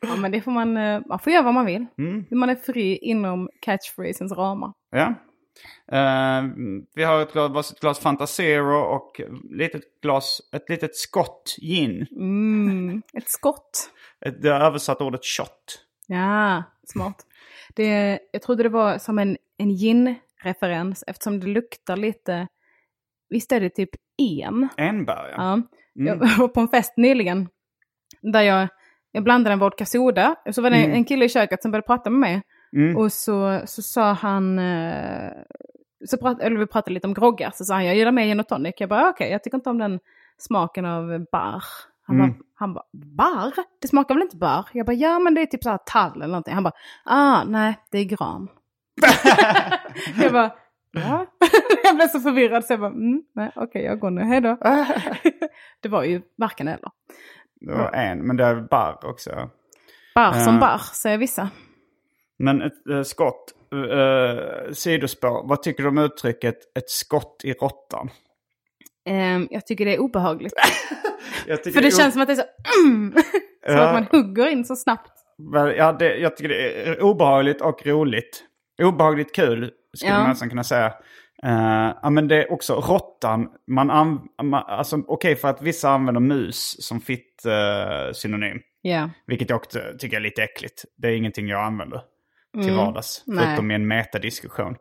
[0.00, 1.86] ja men det får man, eh, man får göra vad man vill.
[1.98, 2.24] Mm.
[2.30, 4.72] Man är fri inom catchphrasens ramar.
[4.90, 5.14] Ja.
[5.92, 6.44] Eh,
[6.94, 12.06] vi har ett glas, varsitt glas Fanta Zero och litet glas, ett litet skott gin.
[12.10, 13.90] Mm, ett skott.
[14.26, 15.84] Ett, det har översatt ordet shot.
[16.06, 17.24] Ja, smart.
[17.74, 22.48] Det, jag trodde det var som en, en gin-referens eftersom det luktar lite,
[23.28, 24.68] visst är det typ en?
[24.76, 25.36] Enbär, ja.
[25.36, 25.62] Ja.
[26.06, 27.48] Jag var på en fest nyligen
[28.20, 28.68] där jag,
[29.12, 30.36] jag blandade en vodka soda.
[30.46, 32.42] Och så var det en kille i köket som började prata med mig.
[32.96, 35.30] Och så, så sa han, eh,
[36.06, 38.40] så prat, eller vi pratade lite om groggar, så sa han jag gillar mer gin
[38.40, 38.74] och tonic.
[38.78, 40.00] Jag bara okej, jag tycker inte om den
[40.38, 41.62] smaken av bar.
[42.02, 43.52] Han bara, han bara, bar?
[43.80, 44.68] Det smakar väl inte bar?
[44.72, 46.54] Jag bara, ja men det är typ så här tall eller någonting.
[46.54, 48.48] Han bara, ah nej, det är gran.
[50.22, 50.52] jag bara,
[50.92, 51.26] ja.
[51.84, 54.56] jag blev så förvirrad så jag bara, mm, nej okej jag går nu, hej då.
[55.82, 56.90] det var ju varken eller.
[57.60, 59.50] Det var en, men det är bar också.
[60.14, 60.60] Bar som Ja.
[60.60, 61.50] bar, säger vissa.
[62.38, 65.48] Men ett äh, skott, uh, sidospår.
[65.48, 68.10] Vad tycker du om uttrycket ett skott i råttan?
[69.08, 70.54] Ehm, jag tycker det är obehagligt.
[71.46, 72.42] För det o- känns som att det är så...
[72.86, 73.22] Mm, som
[73.76, 73.88] Ja.
[73.88, 75.12] att man hugger in så snabbt.
[75.76, 78.44] Ja, det, jag tycker det är obehagligt och roligt.
[78.82, 80.18] Obehagligt kul skulle Ja.
[80.18, 80.86] man nästan kunna säga.
[81.42, 83.48] Eh, ja, men det är också råttan.
[83.66, 88.58] Man, an, man alltså okej för att vissa använder mus som fitt eh, synonym.
[88.82, 89.10] Ja.
[89.26, 90.84] Vilket jag också tycker är lite äckligt.
[90.96, 92.00] Det är ingenting jag använder
[92.62, 93.24] till vardags.
[93.26, 93.36] Mm.
[93.36, 93.46] Nej.
[93.46, 94.76] Förutom i en metadiskussion.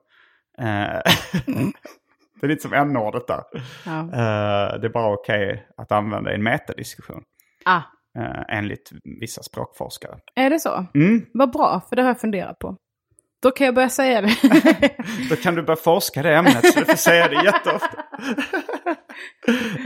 [0.60, 0.66] Eh,
[2.42, 3.44] det är lite som n-ordet där.
[3.86, 4.00] Ja.
[4.00, 7.24] Eh, det är bara okej att använda i en metadiskussion.
[7.66, 7.82] Ah,
[8.20, 10.18] Uh, enligt vissa språkforskare.
[10.36, 10.86] är det så?
[10.96, 11.26] Mm.
[11.34, 12.78] Vad bra, för det har jag funderat på.
[13.44, 14.36] Då kan jag börja säga det.
[15.30, 18.04] Då kan du börja forska det ämnet så du får säga det jätteofta.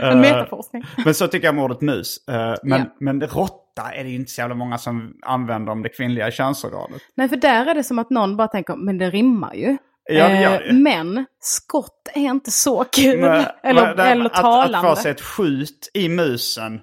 [0.00, 0.82] en metaforskning.
[1.04, 2.28] Men så tycker jag om ordet mus.
[2.28, 2.86] Eh, men, Ja.
[3.00, 7.02] men råtta är det inte så jävla många som använder om det kvinnliga könsorganet.
[7.16, 9.76] Nej, för där är det som att någon bara tänker, men det rimmar ju.
[10.10, 10.72] Ja, det gör Eh, det.
[10.72, 13.20] Men skott är inte så kul.
[13.20, 14.78] Men- eller, men eller att, talande.
[14.78, 16.80] Att få sig ett skjut i musen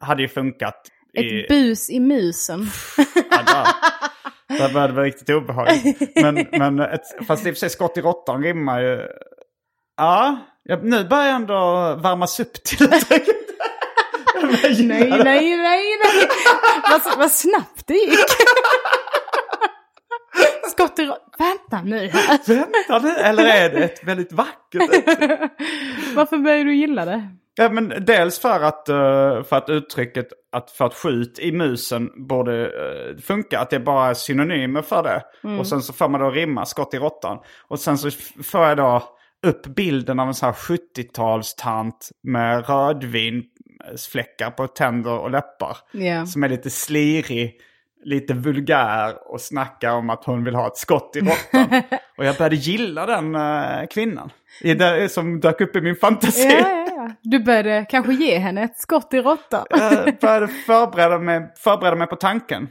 [0.00, 0.74] hade ju funkat.
[1.16, 2.66] I, Ett bus i musen.
[3.30, 3.66] ja, där.
[4.58, 6.16] Det började bli riktigt obehagligt.
[6.22, 9.00] Men, men ett, fast i och för sig skott i råttan rimmar ju.
[9.96, 10.38] Ja,
[10.82, 11.54] nu börjar jag ändå
[12.02, 13.02] värmas upp till det.
[14.42, 16.28] Nej, nej, nej, nej.
[16.90, 18.18] Vad, vad snabbt det gick.
[20.70, 22.40] Skott i Vänta nu här.
[22.46, 24.90] Vänta nu, eller är det ett väldigt vackert
[26.14, 27.28] Varför började du gilla det?
[27.56, 32.28] Ja, men dels för att, eh, för att uttrycket att för att skjut i musen
[32.28, 33.60] borde eh, funka.
[33.60, 35.22] Att det bara är synonymer för det.
[35.58, 37.38] Och sen så får man då rimma skott i råttan.
[37.68, 38.10] Och sen så
[38.42, 39.02] får jag då
[39.46, 45.76] upp bilden av en sån här 70-talstant med rödvinsfläckar på tänder och läppar.
[45.92, 46.26] Ja.
[46.26, 47.60] Som är lite slirig,
[48.06, 51.82] lite vulgär och snackar om att hon vill ha ett skott i råttan.
[52.18, 54.30] och jag började gilla den eh, kvinnan.
[54.60, 56.48] I som dök upp i min fantasi.
[56.48, 57.10] Ja, ja, ja.
[57.22, 59.66] Du började kanske ge henne ett skott i råttan.
[59.70, 62.68] Jag började förbereda mig, förbereda mig på tanken.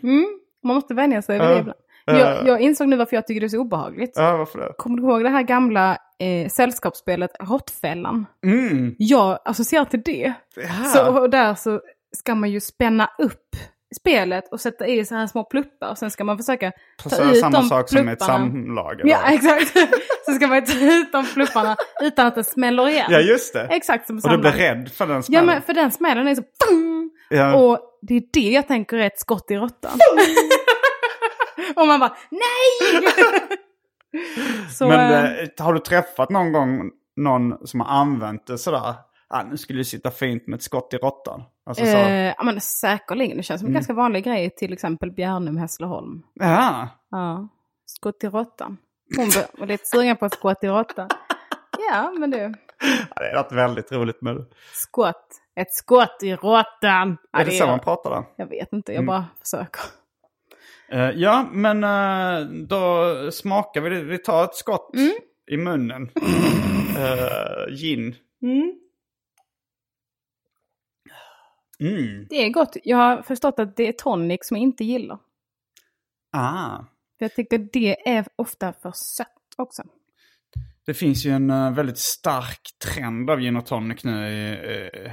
[0.64, 1.78] Man måste vänja sig vid det ibland.
[2.06, 4.12] Jag, jag insåg nu varför jag tycker det är så obehagligt.
[4.16, 4.74] Ja, varför det?
[4.78, 8.26] Kommer du ihåg det här gamla eh, sällskapsspelet Råttfällan?
[8.46, 8.96] Mm.
[8.98, 10.34] Jag associerar till det.
[10.56, 10.84] Ja.
[10.84, 11.82] Så, och där så
[12.18, 13.56] ska man ju spänna upp
[13.96, 15.90] spelet och sätta i så här små pluppar.
[15.90, 16.72] Och sen ska man försöka
[17.04, 18.38] ta Så ut samma de sak som ett plupparna.
[18.38, 19.00] samlag.
[19.02, 19.12] eller?
[19.12, 19.72] Ja, exakt.
[20.26, 23.08] så ska man ta ut de plupparna utan att det smäller igen.
[23.10, 23.68] ja, just det.
[23.72, 25.46] Exakt som Och du blir rädd för den Ja, smällen.
[25.46, 26.44] men för den smällen är så...
[27.30, 27.56] Ja.
[27.56, 29.92] Och det är det jag tänker är ett skott i råttan.
[31.76, 33.04] och man bara nej!
[34.72, 38.94] så, Men eh, har du träffat någon gång någon som har använt det sådär?
[39.30, 41.44] Ah, nu skulle det sitta fint med ett skott i råttan.
[41.66, 41.92] Alltså så.
[41.98, 43.38] eh, ja, men säkerligen.
[43.38, 43.80] Det känns som en Mm.
[43.80, 46.22] ganska vanlig grej till exempel Bjärnum, Hässleholm.
[46.34, 46.90] Ja.
[47.12, 47.48] Ja,
[47.86, 48.78] skott i råttan.
[49.18, 51.10] Hon var lite sugen på skott i råttan.
[51.92, 52.38] Ja, men du.
[52.38, 52.54] ja,
[53.16, 54.46] det är något väldigt roligt med det.
[54.74, 55.28] Skott.
[55.56, 57.18] Ett skott i råttan.
[57.32, 58.24] Ja, är det så man pratar där?
[58.36, 59.06] Jag vet inte, Mm.
[59.08, 59.82] jag bara försöker.
[60.90, 64.02] Eh, ja, men eh, då smakar vi det.
[64.04, 65.12] Vi tar ett skott Mm.
[65.52, 66.02] i munnen.
[66.98, 68.16] Uh, gin.
[68.42, 68.80] Mm.
[72.30, 72.78] Det är gott.
[72.84, 75.18] Jag har förstått att det är tonic som jag inte gillar.
[76.32, 76.80] Ah.
[77.18, 79.84] Jag tycker det är ofta för sött också.
[80.86, 82.62] Det finns ju en eh, väldigt stark
[82.94, 84.52] trend av gin och tonic nu i
[85.06, 85.12] eh,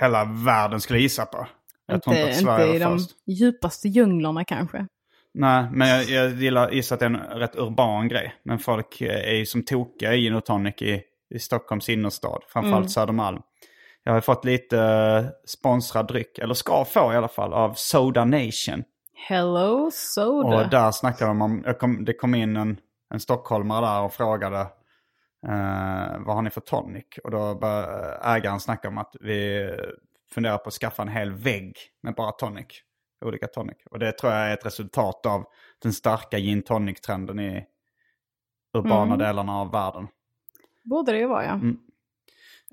[0.00, 1.46] hela världen skulle jag gissa på.
[1.86, 3.10] Jag tror inte att Sverige inte i var de först.
[3.26, 4.86] djupaste djunglerna kanske.
[5.34, 8.34] Nej, men jag, jag gillar, gissar att det är en rätt urban grej.
[8.42, 11.02] Men folk eh, är ju som tokiga i gin och tonic i,
[11.34, 12.42] i Stockholms innerstad.
[12.48, 12.88] Framförallt Mm.
[12.88, 13.40] Södermalm.
[14.04, 18.24] Jag har fått lite eh, sponsrad dryck, eller ska få i alla fall, av Soda
[18.24, 18.84] Nation.
[19.28, 20.56] Hello soda.
[20.64, 22.76] Och där snackade de om, jag kom, det kom in en,
[23.14, 24.60] en stockholmare där och frågade
[25.46, 27.04] eh, vad har ni för tonic?
[27.24, 29.70] Och då började ägaren snacka om att vi
[30.34, 32.66] funderar på att skaffa en hel vägg med bara tonic.
[33.24, 33.76] Olika tonic.
[33.90, 35.44] Och det tror jag är ett resultat av
[35.82, 37.64] den starka gin tonic-trenden i
[38.74, 39.18] urbana Mm.
[39.18, 40.08] delarna av världen.
[40.84, 41.52] Borde det ju vara ja.
[41.52, 41.78] Mm.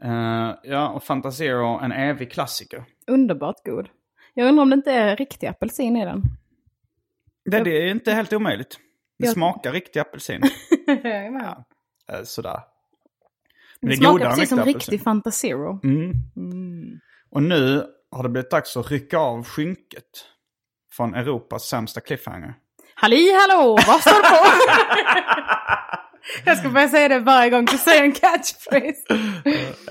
[0.03, 2.83] Eh, ja, och Fantasero, en evig klassiker.
[3.07, 3.89] Underbart god.
[4.33, 6.23] Jag undrar om det inte är riktig apelsin i den.
[7.45, 8.79] Det, det är inte helt omöjligt.
[9.19, 10.41] Det Jag- smakar riktig apelsin.
[11.03, 11.45] Jajamän.
[12.12, 12.59] Eh, sådär.
[13.81, 15.03] Det, är smakar precis som riktig riktig apelsin.
[15.03, 15.79] Fanta Zero.
[15.83, 16.13] Mm.
[17.31, 20.25] Och nu har det blivit dags att rycka av skynket
[20.91, 22.53] från Europas sämsta cliffhanger.
[22.95, 25.75] Halli hallå, vad står det på?
[26.45, 29.19] jag ska börja säga det varje gång du säger en catchphrase.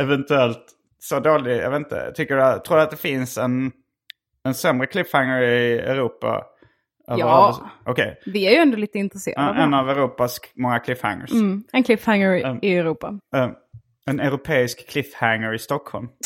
[0.01, 0.65] Eventuellt
[0.99, 2.13] så dålig, jag vet inte.
[2.15, 3.73] Tycker du, tror du att det finns en,
[4.45, 6.45] en sämre cliffhanger i Europa?
[7.07, 7.71] Ja.
[7.87, 8.21] Okej.
[8.27, 11.33] Vi är ju ändå lite intresserade En, en av Europas många cliffhangers.
[11.33, 12.59] Mm, en cliffhanger i- Mm.
[12.63, 13.19] i Europa.
[13.37, 13.51] Eh,
[14.07, 16.09] en europeisk cliffhanger i Stockholm.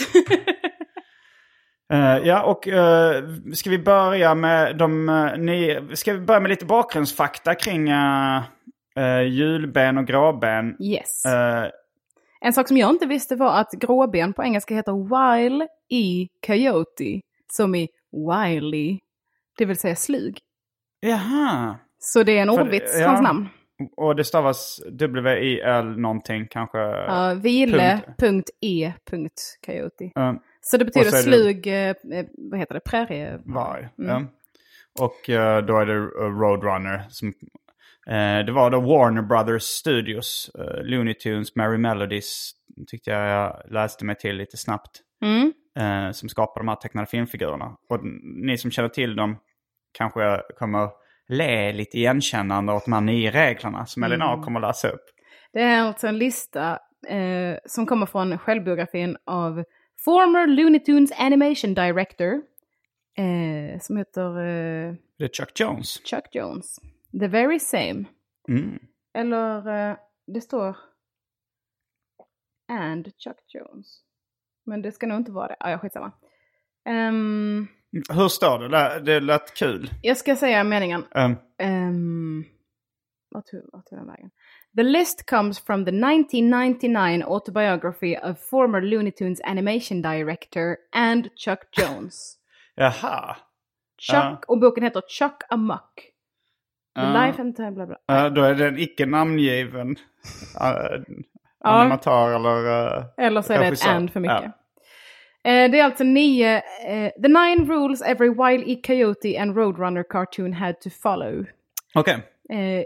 [1.92, 3.22] Eh, ja, och eh,
[3.54, 5.08] ska vi börja med de...
[5.08, 8.40] Uh, ni, ska vi börja med lite bakgrundsfakta kring uh,
[9.28, 10.76] julben och gråben?
[10.82, 11.24] Yes.
[11.26, 11.66] Eh,
[12.40, 17.20] En sak som jag inte visste var att gråben på engelska heter while i coyote.
[17.52, 18.98] Som i wily.
[19.58, 20.38] Det vill säga slug.
[21.00, 21.76] jaha.
[21.98, 23.06] Så det är en ordvits, ja.
[23.08, 23.48] hans namn.
[23.96, 26.78] Och det stavas W-I-L någonting kanske?
[26.78, 28.18] Ja, vile, punkt.
[28.18, 30.04] punkt, e, punkt, coyote.
[30.16, 31.94] Eh, Så det betyder så är det- slug, eh,
[32.50, 33.38] vad heter det, prärie?
[33.44, 33.88] Varg.
[33.98, 34.10] Mm.
[34.10, 34.22] Ja.
[35.04, 35.94] Och eh, då är det
[36.40, 37.02] Roadrunner.
[37.08, 37.32] Som,
[38.46, 40.50] det var då Warner Brothers Studios.
[40.58, 42.50] Uh, Looney Tunes, Merry Melodies
[42.86, 44.90] tyckte jag jag läste mig till lite snabbt.
[45.24, 45.52] Mm.
[45.78, 47.76] eh, som skapar de här tecknade filmfigurerna.
[47.88, 48.00] Och
[48.46, 49.36] ni som känner till dem
[49.98, 50.88] kanske kommer
[51.28, 54.42] le lite igenkännande åt de här nio reglerna som Elinor Mm.
[54.44, 55.04] kommer att läsa upp.
[55.52, 59.64] Det är alltså en lista eh, som kommer från självbiografin av
[60.04, 62.32] former Looney Tunes Animation Director.
[63.18, 66.00] Eh, som heter eh, Det är Chuck Jones.
[66.10, 66.76] Chuck Jones.
[67.20, 68.04] The very same.
[68.48, 68.78] Mm.
[69.14, 69.96] Eller eh,
[70.26, 70.76] det står
[72.68, 74.00] and Chuck Jones.
[74.66, 75.56] Men det ska nog inte vara det.
[75.60, 76.12] Ja, ja skitsamma.
[76.88, 77.68] Um,
[78.10, 79.00] Hur står det?
[79.00, 79.90] Det, lät kul.
[80.02, 81.04] jag ska säga meningen.
[81.14, 82.44] Um, Um,
[83.30, 84.30] vad tog, vad tog den vägen?
[84.76, 91.58] The list comes from the 1999 autobiography of former Looney Tunes animation director and Chuck
[91.72, 92.38] Jones.
[92.74, 93.36] jaha.
[93.98, 94.40] Chuck, Ja.
[94.48, 96.11] och boken heter Chuck Amuck.
[96.94, 97.26] Ja.
[97.26, 97.96] life and time, bla bla.
[98.06, 101.02] Ja, då är det en icke namngiven uh,
[101.64, 102.86] animatör eller...
[102.98, 103.90] eh, Eller så är det ett regissör.
[103.90, 104.44] and för mycket.
[105.44, 108.80] Eh, det är alltså nio, eh, the nine rules every Wile E.
[108.86, 111.46] Coyote and Roadrunner cartoon had to follow.
[111.94, 112.84] Okej, Eh,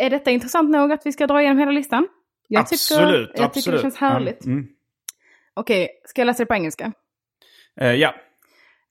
[0.00, 2.08] är detta intressant nog att vi ska dra igenom hela listan?
[2.48, 3.28] Jag absolut.
[3.28, 3.52] Tycker, jag absolut.
[3.64, 4.44] tycker det känns härligt.
[4.44, 4.66] Mm.
[5.54, 6.92] Okej, ska jag läsa det på engelska?
[7.74, 8.14] Ja.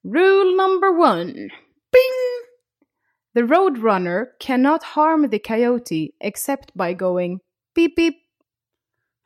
[0.03, 1.33] Rule number one.
[1.33, 2.36] Bing!
[3.37, 7.39] The Roadrunner cannot harm the coyote except by going
[7.75, 8.15] beep beep.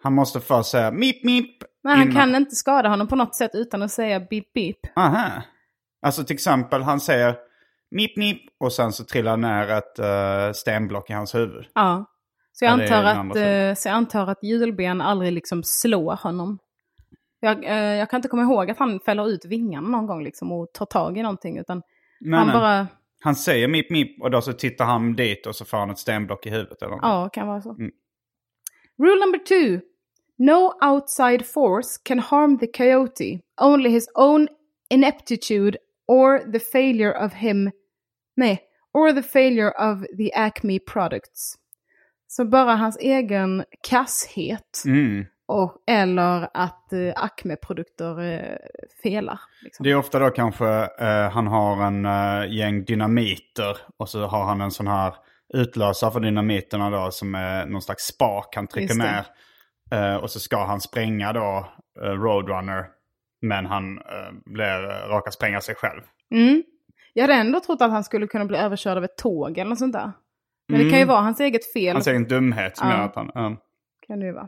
[0.03, 1.63] Han måste först säga mip mip.
[1.83, 4.77] Men han innan- kan inte skada honom på något sätt utan att säga beep beep.
[4.95, 5.27] Aha.
[6.01, 7.35] Alltså till exempel han säger
[7.91, 11.65] mip mip och sen så trillar ner ett uh, stenblock i hans huvud.
[11.73, 12.05] Ja.
[12.51, 16.59] Så jag, antar att, eh, så jag antar att julben aldrig liksom slår honom.
[17.39, 20.51] Jag, eh, jag kan inte komma ihåg att han fäller ut vingarna någon gång liksom
[20.51, 21.57] och tar tag i någonting.
[21.57, 21.81] Utan
[22.19, 22.55] Nej, han nej.
[22.55, 22.87] bara,
[23.23, 25.99] Han säger mip mip och då så tittar han dit och så får han ett
[25.99, 26.81] stenblock i huvudet.
[26.81, 26.99] Eller något.
[27.03, 27.69] ja kan vara så.
[27.69, 27.91] Mm.
[28.99, 29.85] Rule number two.
[30.37, 33.39] No outside force can harm the coyote.
[33.61, 34.47] Only his own
[34.89, 37.71] ineptitude or the failure of him,
[38.37, 38.59] nej,
[38.93, 41.55] or the failure of the Acme products.
[42.27, 45.25] Så bara hans egen kasshet Mm.
[45.51, 48.57] Och, eller att eh, Acme-produkter eh,
[49.03, 49.39] felar.
[49.63, 49.83] Liksom.
[49.83, 50.67] Det är ofta då kanske
[50.99, 55.13] eh, han har en eh, gäng dynamiter och så har han en sån här
[55.53, 59.25] utlösare för dynamiterna då som är någon slags spak han trycker ner.
[59.91, 61.67] Eh, och så ska han spränga då
[62.01, 62.85] eh, Roadrunner.
[63.41, 66.01] Men han eh, blir, eh, råkar spränga sig själv.
[66.35, 66.63] Mm.
[67.13, 69.79] Jag hade ändå trott att han skulle kunna bli överkörd av ett tåg eller något
[69.79, 70.11] sånt där.
[70.67, 71.15] Men det kan ju Mm.
[71.15, 71.93] som hans eget fel.
[71.95, 72.97] Hans egen dumhet som Ja.
[72.97, 73.31] gör att han...
[73.33, 73.55] ja.
[74.07, 74.47] Kan det ju vara.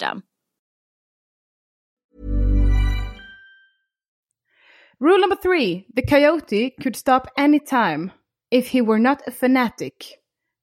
[4.99, 5.85] Rule number three.
[5.95, 8.11] The coyote could stop any time
[8.51, 9.95] if he were not a fanatic.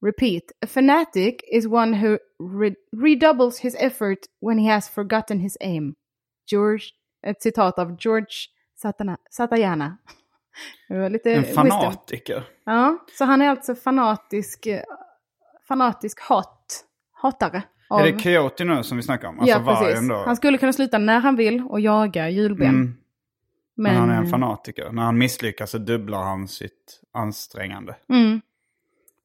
[0.01, 0.53] Repeat.
[0.63, 5.97] A fanatic is one who re- redoubles his effort when he has forgotten his aim.
[6.47, 6.93] George,
[7.27, 8.49] ett citat av George
[8.83, 9.99] Satana, Satayana.
[10.89, 11.45] En wisdom.
[11.45, 12.45] fanatiker.
[12.65, 14.69] Ja, så han är alltså fanatisk,
[15.69, 17.63] fanatisk hat, hatare.
[17.91, 19.41] Av, Är det Coyote nu som vi snackar om?
[19.41, 20.09] Alltså ja, precis.
[20.09, 20.15] då?
[20.15, 22.69] Han skulle kunna sluta när han vill och jaga julben.
[22.69, 22.95] Mm.
[23.75, 24.93] Men han är en fanatiker.
[24.93, 27.97] När han misslyckas så dubblar han sitt ansträngande.
[28.09, 28.41] Mm.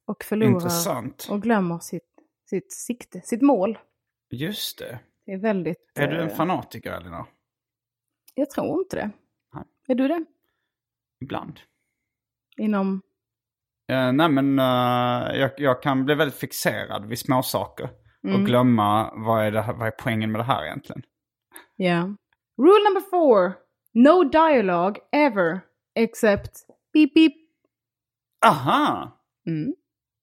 [0.06, 1.26] Och förlorar Intressant.
[1.30, 2.14] och glömmer sitt
[2.54, 3.78] sitt sikte, sitt mål.
[4.30, 4.98] Just det.
[5.26, 5.92] Det är väldigt...
[5.94, 7.26] Är du en eh, fanatiker Elinor?
[8.34, 9.10] Jag tror inte det.
[9.54, 9.64] Nej.
[9.88, 10.24] Är du det?
[11.20, 11.60] Ibland.
[12.56, 13.02] Inom...
[13.92, 17.90] Uh, nej men eh, jag, jag kan bli väldigt fixerad vid små saker
[18.24, 18.40] Mm.
[18.40, 21.02] Och glömma vad är, det, vad är poängen med det här egentligen.
[21.76, 22.16] Ja.
[22.58, 23.52] Rule number four.
[23.94, 25.60] No dialogue ever
[25.94, 26.50] except
[26.92, 27.32] beep beep.
[28.46, 29.18] Aha!
[29.46, 29.74] Mm.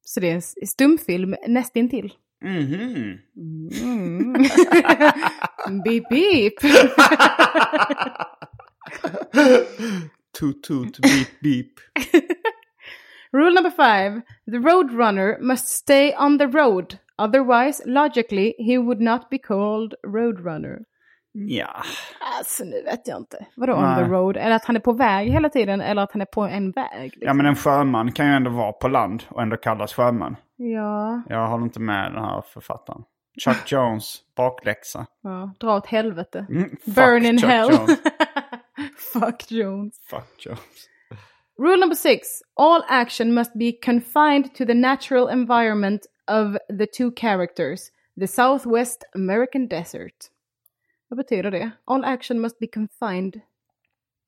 [0.01, 2.13] Så det är en stumfilm nästintill.
[2.43, 3.17] Mhm.
[3.35, 4.33] Mm.
[5.83, 6.53] beep beep.
[10.39, 11.79] Toot toot beep beep.
[13.33, 14.21] Rule number five.
[14.51, 16.97] The roadrunner must stay on the road.
[17.23, 20.79] Otherwise, logically, he would not be called roadrunner.
[21.33, 21.83] Ja.
[22.37, 23.45] Alltså nu vet jag inte.
[23.55, 23.95] Vadå on Nej.
[24.05, 24.37] the road?
[24.37, 27.01] Eller att han är på väg hela tiden eller att han är på en väg?
[27.03, 27.21] Liksom.
[27.27, 30.35] ja men en sjöman kan ju ändå vara på land och ändå kallas sjöman.
[30.57, 33.03] Ja, Jag håller inte med den här författaren.
[33.45, 35.05] Chuck Jones, bakläxa.
[35.23, 35.53] ja.
[35.59, 36.45] Dra åt helvete.
[36.49, 37.69] Mm, Burn in Chuck hell.
[37.71, 37.99] Jones.
[39.13, 39.95] Fuck Jones.
[40.09, 40.87] Fuck Jones.
[41.59, 42.27] Rule number six.
[42.55, 46.01] All action must be confined to the natural environment
[46.31, 47.91] of the two characters.
[48.19, 50.15] The Southwest American Desert.
[51.07, 51.71] Vad betyder det?
[51.85, 53.33] All action must be confined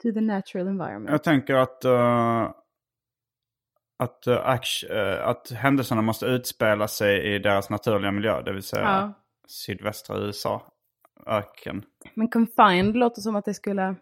[0.03, 1.09] to the natural environment.
[1.11, 2.51] Jag tänker att, eh,
[3.97, 8.41] att, eh, act- eh, att händelserna måste utspela sig i deras naturliga miljö.
[8.41, 9.13] Det vill säga Ja.
[9.47, 10.61] sydvästra USA.
[11.25, 11.85] Öken.
[12.13, 13.95] Men confined låter som att det skulle...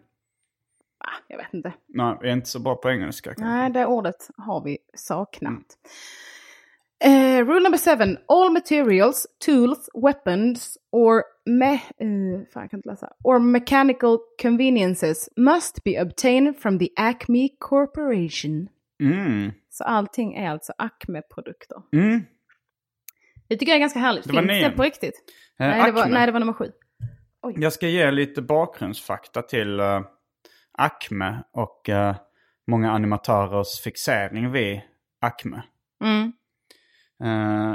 [0.98, 1.72] Ah, jag vet inte.
[1.86, 3.44] Nej, vi är inte så bra på engelska kanske.
[3.44, 5.62] Nej, det ordet har vi saknat.
[7.04, 8.18] Eh, rule number seven.
[8.28, 12.68] All materials, tools, weapons or me eh, fan.
[13.24, 18.68] Or mechanical conveniences must be obtained from the Acme Corporation.
[19.02, 19.52] Mm.
[19.70, 21.82] Så allting är alltså Acme-produkter.
[21.92, 22.24] Mm.
[23.48, 24.24] Det tycker jag är ganska härligt.
[24.24, 25.14] Det Finns det på riktigt?
[25.58, 26.72] Eh, nej, det var, nej, det var nummer sju.
[27.56, 30.00] Jag ska ge lite bakgrundsfakta till uh,
[30.78, 32.16] Acme och eh,
[32.66, 34.80] många animatörers fixering vid
[35.20, 35.62] Acme.
[36.04, 36.32] Mm.
[37.22, 37.72] Uh,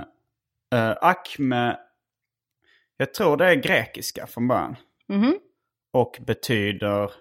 [0.76, 1.78] uh, Acme,
[2.98, 4.76] jag tror det är grekiska från början.
[5.08, 5.40] Mhm.
[5.94, 7.12] Och betyder,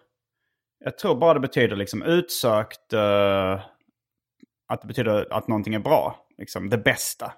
[0.85, 3.61] jag tror bara det betyder liksom utsökt, eh,
[4.69, 6.27] att det betyder att någonting är bra.
[6.39, 7.33] Liksom det bästa.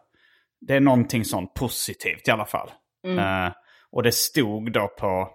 [0.61, 2.71] Det är någonting sånt positivt i alla fall.
[3.07, 3.53] Eh,
[3.91, 5.31] och det stod då på,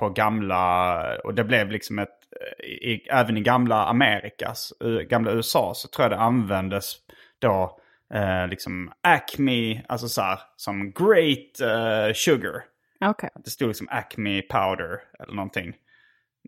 [0.00, 5.32] på gamla, och det blev liksom ett, eh, i, även i gamla Amerikas, eh, gamla
[5.32, 6.94] USA så tror jag det användes
[7.38, 7.80] då
[8.14, 12.64] eh, liksom Acme, alltså så här, som great eh, sugar.
[13.04, 13.30] Okej.
[13.44, 15.74] Det stod liksom Acme powder eller någonting.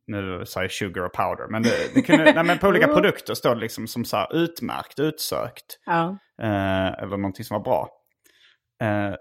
[0.06, 1.46] Nu säger jag sugar och powder.
[1.50, 4.36] Men, det, det kunde, nej, men på olika produkter står det liksom som så här
[4.36, 5.78] utmärkt, utsökt.
[5.86, 6.16] Ja.
[6.42, 7.88] Eh, eller någonting som var bra.
[8.82, 9.14] Eh,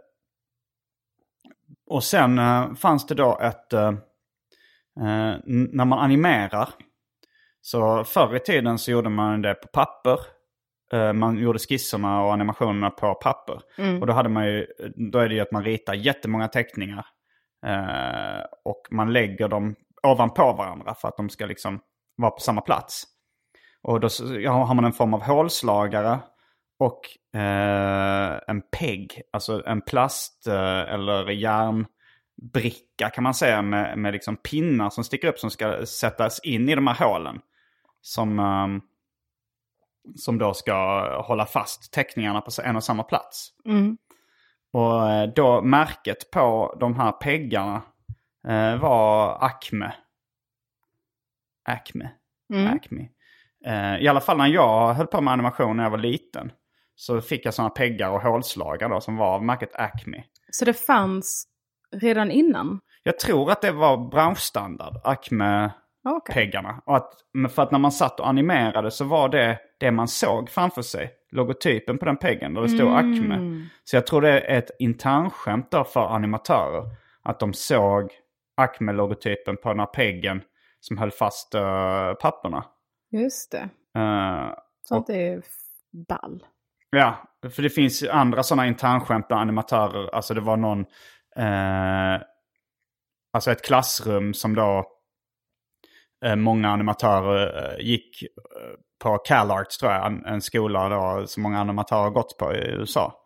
[1.89, 3.73] och sen eh, fanns det då ett...
[3.73, 3.87] Eh,
[4.99, 6.69] eh, när man animerar.
[7.61, 10.19] Så förr i tiden så gjorde man det på papper.
[10.93, 13.61] Eh, man gjorde skisserna och animationerna på papper.
[14.01, 14.67] Och då hade man ju,
[15.11, 17.05] då är det ju att man ritar jättemånga teckningar.
[17.65, 21.79] Eh, och man lägger dem ovanpå varandra för att de ska liksom
[22.15, 23.03] vara på samma plats.
[23.83, 24.07] Och då
[24.49, 26.19] har man en form av hålslagare
[26.79, 26.99] och
[27.39, 34.35] eh, en pegg, alltså en plast eh, eller järnbricka kan man säga med, med liksom
[34.35, 37.39] pinnar som sticker upp som ska sättas in i de här hålen.
[38.01, 38.81] Som, ehm,
[40.16, 43.49] som då ska hålla fast teckningarna på en och samma plats.
[43.66, 43.97] Mm.
[44.74, 47.82] Och eh, då märket på de här peggarna
[48.47, 49.93] eh, var Acme.
[51.66, 52.12] Acme.
[52.54, 52.74] Mm.
[52.74, 53.10] Acme.
[53.66, 56.52] Eh, I alla fall när jag höll på med animation när jag var liten.
[56.95, 60.24] Så fick jag sådana peggar och hålslagar då som var av märket Acme.
[60.52, 61.47] Så det fanns
[61.95, 62.80] redan innan?
[63.04, 65.02] Jag tror att det var branschstandard,
[66.04, 66.70] Acme-peggarna.
[66.70, 66.82] Okej.
[66.86, 67.14] Och att,
[67.54, 71.12] för att när man satt och animerade så var det det man såg framför sig.
[71.32, 73.68] Logotypen på den peggen där det stod Acme.
[73.84, 76.84] Så jag tror det är ett internskämt då för animatörer.
[77.24, 78.12] Att de såg
[78.58, 80.41] Acme-logotypen på den här peggen
[80.80, 82.66] som höll fast uh, papperna.
[83.12, 83.70] Just det.
[83.99, 85.45] Eh, Sånt är f-
[86.08, 86.43] ball.
[86.89, 87.16] Ja,
[87.56, 90.80] för det finns andra sådana internskämt där animatörer, alltså det var någon,
[91.36, 92.22] eh,
[93.34, 94.86] alltså ett klassrum som då
[96.36, 98.30] många animatörer eh, gick eh,
[99.03, 103.24] på CalArts tror jag, en, skola då som många animatörer har gått på i USA.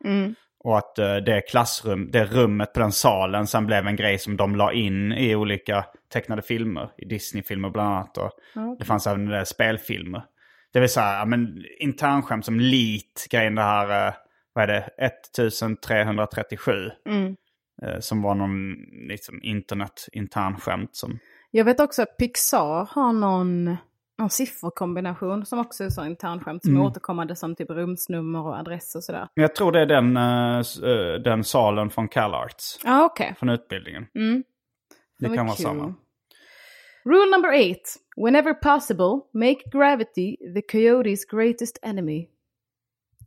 [0.66, 4.38] Och att eh, det klassrum, det rummet på den salen sen blev en grej som
[4.38, 6.90] de la in i olika tecknade filmer.
[6.98, 8.18] I Disney-filmer bland annat.
[8.18, 8.32] Och
[8.80, 10.24] Det fanns även där spelfilmer.
[10.74, 14.14] Det vill säga, ja, men internskämt som lit, grejen det här, eh,
[14.54, 16.72] vad är det, 1337.
[17.10, 17.36] Mm.
[17.84, 18.74] Eh, som var någon
[19.08, 21.20] liksom, internet internskämt som...
[21.58, 23.78] Jag vet också att Pixar har någon,
[24.18, 28.96] någon sifferkombination som också är så internskämt som är återkommande som typ rumsnummer och adress
[28.96, 29.28] och sådär.
[29.34, 32.80] Jag tror det är den, eh, den salen från CalArts.
[32.84, 33.36] Ja, ah, okej.
[33.40, 34.08] Från utbildningen.
[34.16, 34.44] Mm.
[35.20, 35.66] Det var kan vara kul.
[35.66, 35.94] samma.
[37.06, 37.96] Rule number eight.
[38.18, 42.28] Whenever possible, make gravity the coyote's greatest enemy.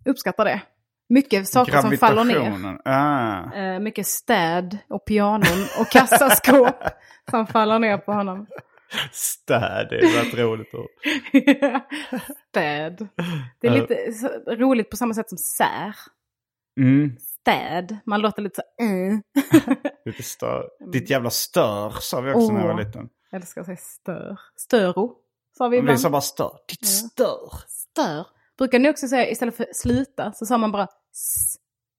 [0.04, 0.62] Uppskattar det.
[1.08, 2.78] Mycket saker som faller ner.
[2.84, 3.52] Ah.
[3.54, 6.82] Eh, mycket städ och pianon och kassaskåp
[7.30, 8.46] som faller ner på honom.
[9.12, 10.86] Städ, det är ett roligt ord.
[12.48, 13.08] städ.
[13.60, 15.94] Det är lite så, roligt på samma sätt som sär.
[16.80, 17.16] Mm.
[17.18, 17.98] Städ.
[18.06, 18.84] Man låter lite så...
[18.84, 19.18] Uh.
[20.04, 20.68] Lite stör.
[20.92, 23.08] Ditt jävla stör sa vi också när jag var liten.
[23.30, 24.40] Jag älskar att säga stör.
[24.56, 25.16] Störo.
[25.58, 26.00] Sa vi Vi ibland.
[26.00, 26.52] sa bara stör.
[26.68, 27.50] Ditt stör.
[27.66, 28.26] Stör.
[28.58, 30.88] Brukar ni också säga istället för sluta så sa man bara.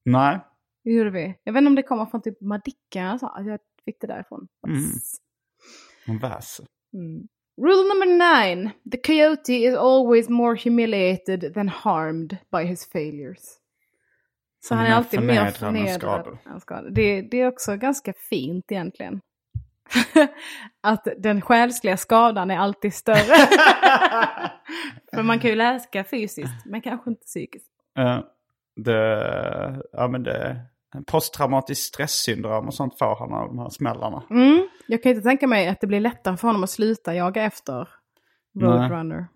[0.05, 0.39] Nej.
[0.83, 1.35] Det gjorde vi.
[1.43, 3.19] Jag vet inte om det kommer från typ Madicken.
[3.19, 4.47] Sa, att jag fick det därifrån.
[4.67, 4.79] Mm.
[4.79, 5.15] S.
[6.05, 6.65] En väser.
[6.93, 7.27] Mm.
[7.61, 8.69] Rule number nine.
[8.91, 13.59] The coyote is always more humiliated than harmed by his failures.
[14.61, 16.93] Så han är alltid mer förnedrad än skadad.
[16.93, 19.21] Det, det är också ganska fint egentligen.
[20.81, 23.35] att den själsliga skadan är alltid större.
[25.13, 27.71] För man kan ju läka fysiskt, men kanske inte psykiskt.
[27.97, 28.19] Eh,
[28.83, 30.61] det, ja men det,
[31.07, 34.23] posttraumatiskt stresssyndrom och sånt får han av de här smällarna.
[34.29, 34.67] Mm.
[34.87, 37.89] Jag kan inte tänka mig att det blir lättare för honom att sluta jaga efter.
[38.59, 39.27] Roadrunner.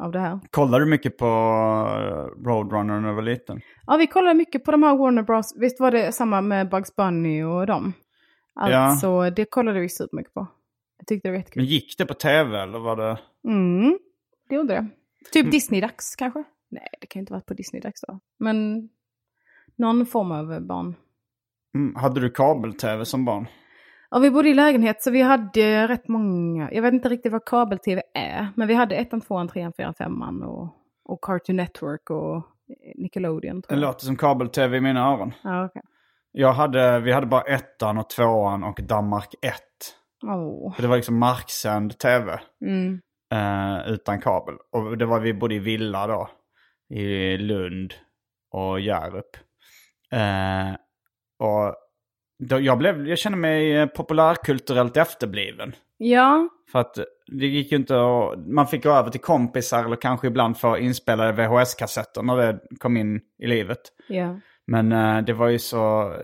[0.00, 0.40] Av det här.
[0.50, 3.60] Kollar du mycket på eh, Roadrunner när du var liten?
[3.86, 5.54] Ja, vi kollade mycket på de här Warner Bros.
[5.56, 7.92] Visst var det samma med Bugs Bunny och dem?
[8.54, 10.46] Alltså, det kollade vi supermycket på.
[10.98, 11.62] Jag tyckte det var jättekul.
[11.62, 13.18] Men gick det på tv eller var det?
[13.48, 13.98] Mm,
[14.48, 14.86] det gjorde det.
[15.32, 16.44] Typ Disney-dags kanske?
[16.68, 18.20] Nej, det kan ju inte varit på Disney-dags då.
[18.38, 18.88] Men
[19.76, 20.94] någon form av barn.
[21.74, 23.46] Mm, hade du kabel-tv som barn?
[24.10, 26.72] Ja, vi bodde i lägenhet så vi hade rätt många.
[26.72, 28.48] Jag vet inte riktigt vad kabel-tv är.
[28.56, 30.68] Men vi hade ettan, tvåan, trean, fyran, femman och,
[31.04, 32.42] och Cartoon Network och
[32.94, 33.60] Nickelodeon.
[33.60, 33.86] Det Tror jag.
[33.86, 35.32] låter som kabel-tv i mina öron.
[35.42, 35.82] Ja, okej.
[36.32, 39.54] Jag hade, vi hade bara ettan och tvåan och Danmark 1.
[40.24, 40.74] Åh.
[40.76, 42.40] Så det var liksom marksänd tv.
[42.60, 43.00] Mm.
[43.32, 44.54] eh, utan kabel.
[44.72, 46.28] Och det var vi bodde i villa då.
[46.90, 47.94] I Lund
[48.50, 49.36] och Hjärup.
[50.12, 50.74] Eh,
[51.38, 51.74] och
[52.38, 55.72] då, jag, blev, jag kände mig eh, populärkulturellt efterbliven.
[55.96, 58.38] Ja, För att det gick ju inte att...
[58.46, 62.96] Man fick gå över till kompisar eller kanske ibland få inspelade VHS-kassetter när det kom
[62.96, 63.80] in i livet.
[64.08, 64.40] ja.
[64.68, 66.14] Men eh, det var ju så...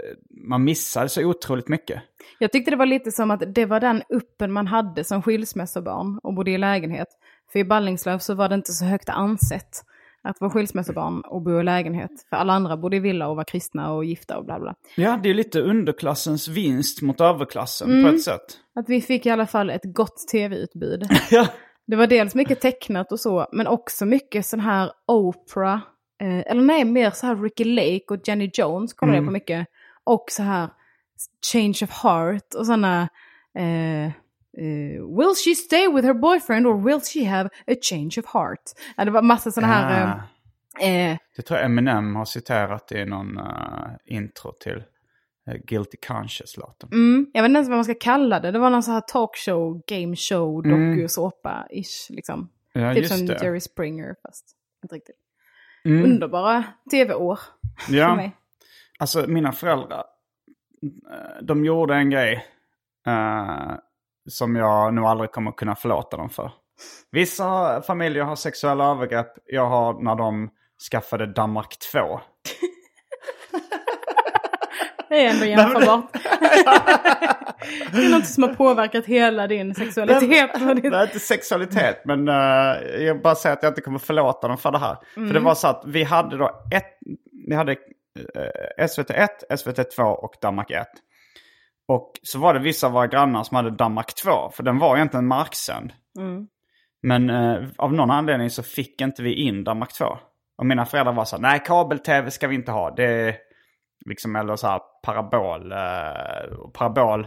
[0.48, 2.02] Man missade så otroligt mycket.
[2.38, 6.18] Jag tyckte det var lite som att det var den uppen man hade som skilsmässobarn
[6.22, 7.08] och bodde i lägenhet.
[7.52, 9.84] För i Ballingslöv så var det inte så högt ansett
[10.24, 12.10] att vara skilsmässobarn och bo i lägenhet.
[12.30, 14.74] För alla andra bodde i villa och var kristna och gifta och bla bla.
[14.96, 18.14] Ja, det är lite underklassens vinst mot överklassen på Mm.
[18.14, 18.40] ett sätt.
[18.74, 21.02] Att vi fick i alla fall ett gott tv-utbud.
[21.30, 21.46] Ja.
[21.86, 25.80] Det var dels mycket tecknat och så, men också mycket sån här Oprah.
[26.22, 29.66] Eh, eller nej, mer så här Ricky Lake och Jenny Jones kollade jag på mycket.
[30.04, 30.68] Och så här
[31.52, 33.02] Change of Heart och sådana...
[33.58, 34.12] Eh,
[34.58, 38.60] eh, will she stay with her boyfriend or will she have a change of heart?
[38.96, 40.22] Ja, det var massa sådana här...
[40.80, 43.38] Eh, Det tror jag Eminem har citerat i någon
[44.04, 44.82] intro till
[45.64, 46.88] Guilty Conscious-låten.
[46.92, 48.50] mm, jag vet inte ens vad man ska kalla det.
[48.50, 52.06] Det var någon sån här talkshow, game show, dokusåpa-ish.
[52.10, 52.48] Liksom.
[52.72, 53.38] Ja, typ som det.
[53.42, 54.44] Jerry Springer, fast
[54.82, 55.16] inte riktigt.
[55.84, 56.04] Mm.
[56.04, 57.38] Underbara tv-år
[57.78, 58.36] för Ja, mig.
[58.98, 60.04] alltså mina föräldrar,
[61.42, 62.46] de gjorde en grej
[63.06, 63.72] eh,
[64.28, 66.52] som jag nog aldrig kommer kunna förlåta dem för.
[67.10, 69.32] Vissa familjer har sexuella övergrepp.
[69.44, 70.50] Jag har när de
[70.90, 72.20] skaffade Danmark 2.
[75.08, 76.12] Det är ändå jämförbart.
[77.92, 80.50] det är något som har påverkat hela din sexualitet.
[80.54, 82.34] Det är inte sexualitet, men eh,
[83.04, 84.96] jag bara säger att jag inte kommer förlåta dem för det här.
[85.14, 86.98] För det var så att vi hade då ett,
[87.48, 87.76] vi hade
[88.88, 90.86] SVT 1, SVT 2 och Danmark 1.
[91.92, 94.96] Och så var det vissa av våra grannar som hade Danmark 2, för den var
[94.96, 95.92] egentligen marksänd.
[97.02, 100.18] Men eh, av någon anledning så fick inte vi in Danmark 2.
[100.56, 102.90] Och mina föräldrar var så här, nej kabel-tv ska vi inte ha.
[102.90, 103.36] Det är
[104.06, 105.72] liksom, eller så här parabol.
[105.72, 107.26] Eh, parabol.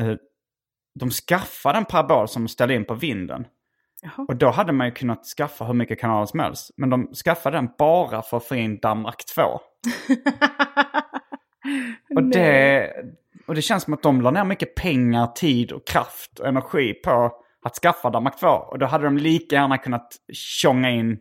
[0.00, 0.14] Eh,
[1.00, 3.46] de skaffade en parabol som ställde in på vinden.
[4.02, 4.26] Jaha.
[4.28, 6.70] Och då hade man ju kunnat skaffa hur mycket kanaler som helst.
[6.76, 9.42] Men de skaffade den bara för att få in Danmark 2.
[12.14, 12.92] Och det,
[13.46, 16.94] och det känns som att de la ner mycket pengar, tid och kraft och energi
[16.94, 17.32] på
[17.64, 18.46] att skaffa Danmark 2.
[18.48, 21.18] Och då hade de lika gärna kunnat tjonga in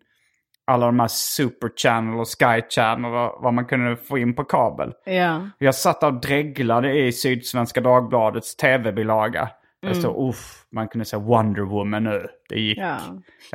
[0.68, 4.44] alla de här Super Channel och Sky Channel och vad man kunde få in på
[4.44, 4.94] kabel.
[5.06, 5.50] Ja.
[5.58, 9.50] Jag satt och dreglade i Sydsvenska Dagbladets tv-bilaga.
[9.82, 12.28] Det stod, uff, man kunde säga Wonder Woman nu.
[12.50, 12.78] Det gick.
[12.78, 12.98] ja.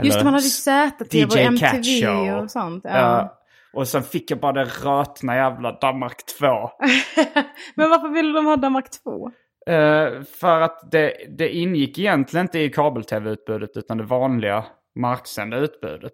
[0.03, 2.43] Just det, man hade ju ZTV och MTV Show.
[2.43, 2.85] och sånt.
[2.85, 3.39] Ja.
[3.77, 6.47] Och sen fick jag bara det rötna jävla Danmark 2.
[7.75, 9.31] Men varför ville de ha Danmark 2?
[9.73, 14.65] Eh, för att det, det ingick egentligen inte i kabel-tv-utbudet utan det vanliga
[15.01, 16.13] marksända utbudet.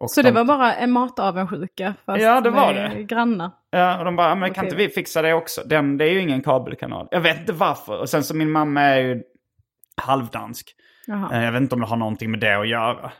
[0.00, 3.02] Och Så de, det var bara en matavundsjuka fast Ja, det var med det.
[3.02, 3.50] grannar.
[3.70, 5.62] Ja, och de bara, men kan inte vi fixa det också?
[5.66, 7.08] Den, det är ju ingen kabelkanal.
[7.10, 8.00] Jag vet inte varför.
[8.00, 9.22] Och sen så min mamma är ju
[10.02, 10.74] halvdansk.
[11.06, 11.30] Jaha.
[11.32, 13.12] Eh, Jag vet inte om det har någonting med det att göra.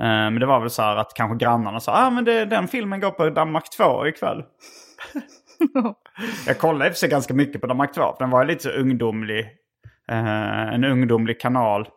[0.00, 2.68] Eh, Men det var väl så här att kanske grannarna sa, ah men det, den
[2.68, 4.44] filmen går på Danmark 2 ikväll.
[6.46, 8.62] jag kollade i och för sig ganska mycket på Danmark 2, för den var lite
[8.62, 9.40] så ungdomlig.
[10.08, 11.88] eh, en ungdomlig kanal.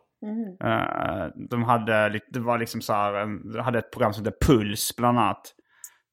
[0.64, 4.46] Eh, de hade det var liksom så här, en- de hade ett program som hette
[4.46, 5.52] Puls bland annat.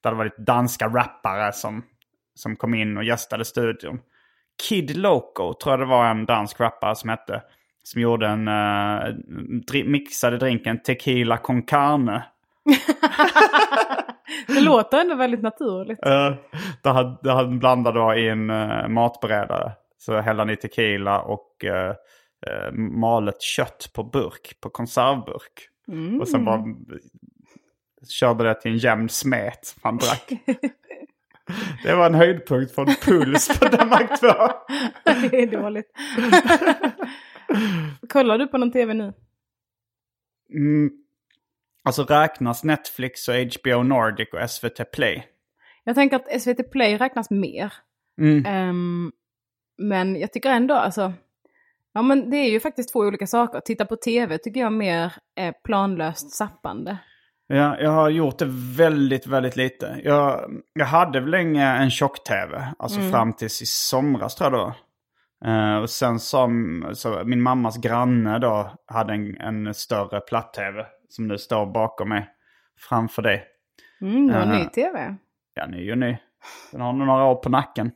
[0.04, 1.84] Där det var lite danska rappare som,
[2.36, 4.00] som kom in och gästade studion.
[4.70, 7.42] Kid Loco tror jag det var en dansk rappare som hette.
[7.84, 9.16] Som gjorde en, uh,
[9.68, 12.24] dri- mixade drinken Tequila con carne.
[14.48, 16.00] Det låter ändå väldigt naturligt.
[16.06, 16.34] Uh,
[16.82, 19.72] där hade, där hade han blandat då i en uh, matberedare.
[19.98, 21.94] Så hällde han i tequila och uh,
[22.74, 25.70] malet kött på burk, på konservburk.
[26.22, 26.64] Och sen bara
[28.10, 30.32] körde det till en jämn smet han drack.
[31.84, 34.28] det var en höjdpunkt från Puls på Danmark 2.
[35.04, 35.92] det är dåligt.
[38.10, 39.14] Kollar du på någon tv nu?
[40.54, 40.92] Mm.
[41.84, 45.28] Alltså räknas Netflix och HBO Nordic och SVT Play?
[45.84, 47.74] Jag tänker att SVT Play räknas mer.
[48.22, 48.46] Mm.
[48.46, 49.12] Ehm,
[49.78, 51.14] men jag tycker ändå alltså,
[51.94, 53.60] ja men det är ju faktiskt två olika saker.
[53.60, 56.98] Titta på tv tycker jag mer är planlöst zappande.
[57.48, 60.02] Ja, jag har gjort det väldigt, väldigt lite.
[60.04, 64.76] Jag, jag hade väl länge en tjock-tv, alltså fram tills i somras tror jag då.
[65.46, 71.28] Eh, och sen som, så min mammas granne då hade en, en större platt-tv som
[71.28, 72.30] nu står bakom mig
[72.90, 73.44] framför dig.
[74.02, 74.54] Mm, det var Aha.
[74.54, 75.16] ny tv.
[75.54, 76.18] Ja, ny och ny.
[76.72, 77.92] Den har nog några år på nacken.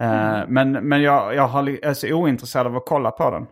[0.00, 3.46] Eh, Men, men jag, jag har, är så ointresserad av att kolla på den.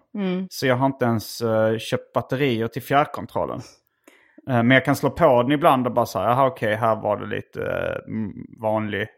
[0.51, 3.61] Så jag har inte ens eh, köpt batterier till fjärrkontrollen.
[4.51, 7.16] Eh, men jag kan slå på den ibland och bara säga, jaha okej, här var
[7.16, 9.09] det lite uh, vanlig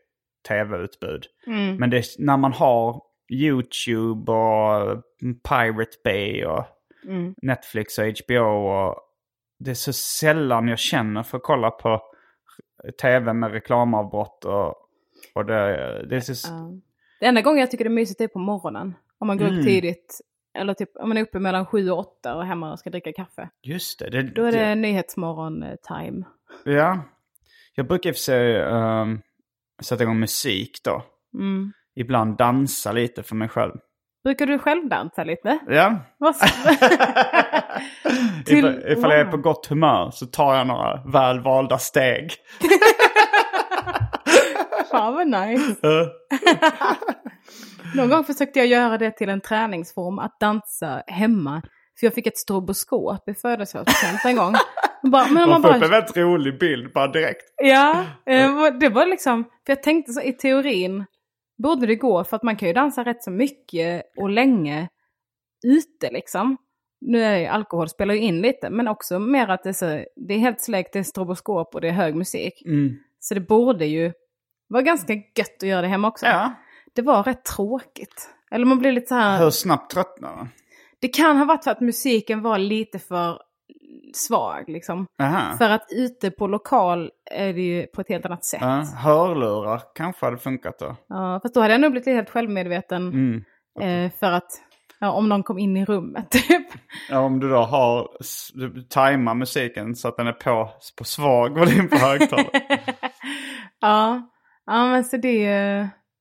[0.49, 1.25] tv-utbud.
[1.79, 4.83] Men det, när man har YouTube och
[5.23, 6.65] mm, Pirate Bay och
[7.43, 8.97] Netflix och HBO och
[9.59, 12.03] det är så sällan jag känner för att kolla på
[13.03, 14.75] tv med reklamavbrott och,
[15.35, 16.81] och det, det är så...
[17.21, 18.95] Det enda gången jag tycker det är mysigt är på morgonen.
[19.19, 20.21] Om man går upp tidigt.
[20.59, 23.13] Eller typ om man är uppe mellan sju och åtta och hemma och ska dricka
[23.13, 23.51] kaffe.
[23.63, 24.11] Just det.
[24.11, 26.25] det Då är det nyhetsmorgon-time.
[26.65, 27.01] Ja.
[27.75, 29.21] Jag brukar i och för sig ehm,
[29.83, 31.03] sätta igång musik då.
[31.35, 31.73] Mm.
[32.01, 33.73] Ibland dansa lite för mig själv.
[34.25, 35.59] Brukar du själv dansa lite?
[35.69, 35.99] Ja.
[38.47, 39.31] Till- ifall, ifall jag är wow.
[39.31, 42.33] på gott humör så tar jag några väl valda steg.
[44.91, 45.77] Fan vad nice.
[47.97, 51.63] Någon gång försökte jag göra det till en träningsform, att dansa hemma.
[52.01, 54.55] För jag fick ett stroboskop i födelsedagspresent en gång.
[55.03, 57.43] Bara, men man Man får upp en bara, väldigt rolig bild bara direkt.
[57.57, 61.05] ja, eh, det var liksom, för jag tänkte så i teorin
[61.59, 64.89] borde det gå, för att man kan ju dansa rätt så mycket och länge
[65.65, 66.57] ute liksom.
[67.01, 70.05] Nu är ju alkohol spelar ju in lite, men också mer att det är, så,
[70.17, 72.63] det är helt släckt, det är stroboskop och det är hög musik.
[72.67, 72.97] Mm.
[73.21, 74.13] Så det borde ju
[74.69, 76.27] vara ganska gött att göra det hemma också.
[76.27, 76.55] Ja.
[76.95, 78.31] Det var rätt tråkigt.
[78.51, 79.45] Eller man blir lite så här...
[79.45, 80.49] Hur snabbt tröttnar man?
[81.01, 83.43] Det kan ha varit för att musiken var lite för
[84.15, 85.07] svag liksom.
[85.23, 85.57] Aha.
[85.59, 88.61] För att ute på lokal är det ju på ett helt annat sätt.
[88.63, 90.97] Ja, hörlurar kanske hade funkat då.
[91.09, 93.09] Ja, fast då hade jag nog blivit helt självmedveten.
[93.09, 93.45] Mm.
[93.81, 94.51] Eh, för att,
[94.99, 96.67] ja, om någon kom in i rummet typ.
[97.11, 98.09] Ja, om du då har,
[98.55, 102.51] du tajmar musiken så att den är på, på svag volym på högtalare.
[103.81, 104.31] ja.
[104.67, 105.49] ja, men så det,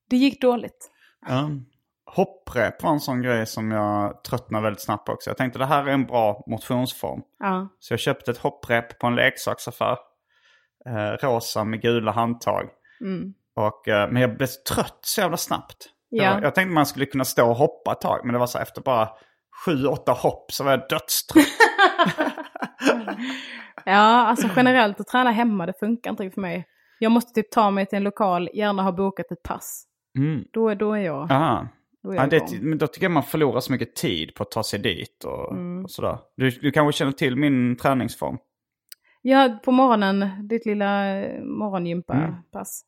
[0.09, 0.91] det gick dåligt.
[1.28, 1.49] ja.
[2.16, 5.30] Hopprep var en sån grej som jag tröttnade väldigt snabbt på också.
[5.30, 7.22] Jag tänkte det här är en bra motionsform.
[7.39, 7.68] Ja.
[7.80, 9.97] Så jag köpte ett hopprep på en leksaksaffär.
[10.89, 12.70] Eh, rosa med gula handtag.
[13.01, 13.34] Mm.
[13.55, 15.76] Och, eh, men jag blev trött så jävla snabbt.
[16.10, 16.34] Ja.
[16.34, 18.20] var, jag tänkte man skulle kunna stå och hoppa ett tag.
[18.24, 19.10] Men det var så efter bara
[19.66, 21.45] sju, åtta hopp så var jag dödstrött.
[23.86, 23.93] Ja,
[24.28, 26.66] alltså generellt att träna hemma det funkar inte riktigt för mig.
[26.99, 29.84] Jag måste typ ta mig till en lokal, gärna ha bokat ett pass.
[30.18, 30.43] Mm.
[30.53, 31.68] Då, är- då är jag, Aha.
[32.03, 34.63] Då Ja, det, men då tycker jag man förlorar så mycket tid på att ta
[34.63, 35.83] sig dit och, Mm.
[35.83, 36.17] och sådär.
[36.35, 38.37] Du, du kanske känner till min träningsform?
[39.21, 42.81] Ja, på morgonen, ditt lilla eh, morgongympapass.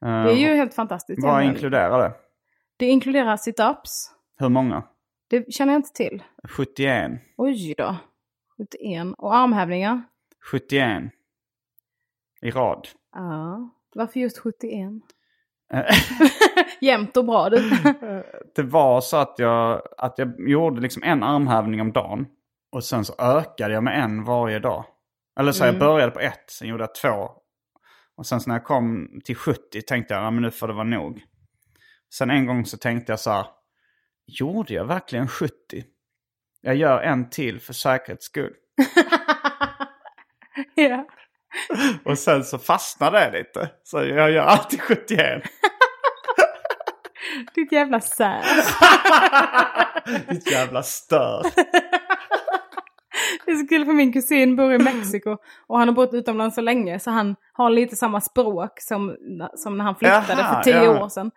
[0.00, 1.22] Det är ju helt fantastiskt.
[1.22, 2.14] Vad inkluderar det?
[2.76, 4.10] Det inkluderar sit-ups.
[4.38, 4.82] Hur många?
[5.28, 6.22] Det känner jag inte till.
[6.48, 7.12] 71.
[7.36, 7.96] Oj då.
[8.56, 9.14] 71.
[9.18, 10.02] Och armhävningar.
[10.50, 11.02] 71.
[12.42, 12.88] I rad.
[13.12, 13.70] Ja.
[13.94, 14.72] Varför just 71?
[16.80, 17.70] Jämnt och bra du.
[18.54, 22.26] det var så att jag, att jag gjorde liksom en armhävning om dagen.
[22.72, 24.84] Och sen så ökade jag med en varje dag.
[25.40, 27.30] Eller så jag började på ett, sen gjorde jag två.
[28.16, 30.74] Och sen så när jag kom till 70 tänkte jag, ja men nu får det
[30.74, 31.22] vara nog.
[32.14, 33.46] Sen en gång så tänkte jag så här,
[34.26, 35.52] gjorde jag verkligen 70?
[36.60, 38.54] Jag gör en till för säkerhets skull.
[40.74, 41.06] ja.
[42.04, 43.70] Och sen så fastnade det lite.
[43.84, 45.42] Så jag gör alltid 71.
[47.54, 48.42] Ditt jävla sär.
[50.32, 51.42] Ditt jävla stör.
[53.46, 55.36] Det är så kul för min kusin bor i Mexiko
[55.66, 59.16] och han har bott utomlands så länge så han har lite samma språk som,
[59.54, 61.04] som när han flyttade Jaha, för tio ja.
[61.04, 61.30] år sedan.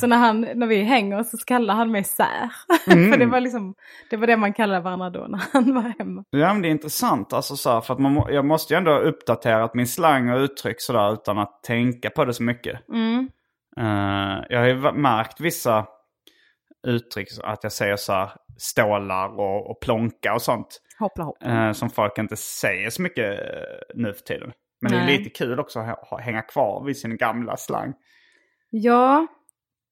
[0.00, 2.50] Så när, han, när vi hänger så kallar han mig sär.
[2.86, 3.12] Mm.
[3.12, 3.74] för det var, liksom,
[4.10, 6.24] det var det man kallade varandra då när han var hemma.
[6.30, 8.90] Ja men det är intressant alltså så här, för att man, jag måste ju ändå
[8.90, 12.88] ha uppdaterat min slang och uttryck sådär utan att tänka på det så mycket.
[12.88, 13.28] Mm.
[13.76, 15.86] Eh, jag har ju märkt vissa
[16.86, 20.80] uttryck, att jag säger så här stålar och, och plonka och sånt.
[20.98, 21.42] Hoppla hopp.
[21.42, 23.44] eh, som folk inte säger så mycket uh,
[23.94, 24.52] nu för tiden.
[24.80, 25.18] Men det är Nej.
[25.18, 27.94] lite kul också att ha, hänga kvar vid sin gamla slang.
[28.70, 29.26] Ja,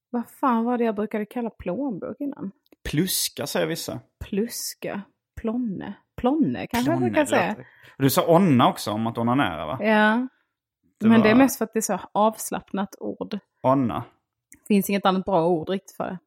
[0.09, 2.51] vad fan var det jag brukade kalla plånbok innan?
[2.89, 3.99] Pluska säger vissa.
[4.25, 5.01] Pluska,
[5.41, 7.55] plonne, plonne kanske jag Plonne, brukar säga.
[7.97, 9.77] Du sa onna också om att onanera va?
[9.81, 10.27] Ja,
[10.99, 13.39] Det men var- det är mest för att det är så avslappnat ord.
[13.63, 14.03] Onna.
[14.67, 16.17] Finns inget annat bra ord riktigt för det.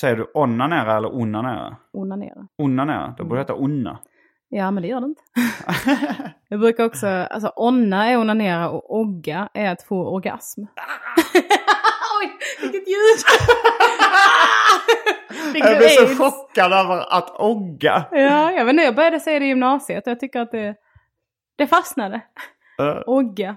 [0.00, 1.76] Säger du onanera eller onanera?
[1.92, 2.48] Onanera.
[2.58, 3.98] Onanera, då borde det heta onna.
[4.48, 5.22] Ja, men det gör det inte.
[6.48, 10.60] jag brukar också, alltså onna är onanera och ogga är att få orgasm.
[12.20, 13.18] Oj, vilket ljud!
[15.54, 16.18] Jag blir så aids?
[16.18, 18.04] chockad över att ogga.
[18.10, 20.74] Ja, jag vet inte, jag började säga det i gymnasiet och jag tycker att det,
[21.56, 22.20] det fastnade.
[22.80, 23.56] Eh, Ogga.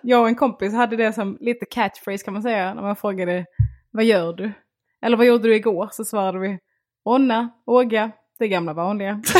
[0.00, 3.46] Jag och en kompis hade det som lite catchphrase kan man säga när man frågade
[3.90, 4.52] vad gör du?
[5.02, 5.88] Eller vad gjorde du igår?
[5.92, 6.58] Så svarade vi
[7.04, 9.22] Onna, Åga, det gamla vanliga.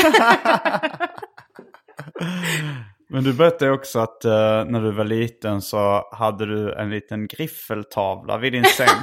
[3.09, 7.27] Men du berättade också att eh, när du var liten så hade du en liten
[7.27, 8.87] griffeltavla vid din säng.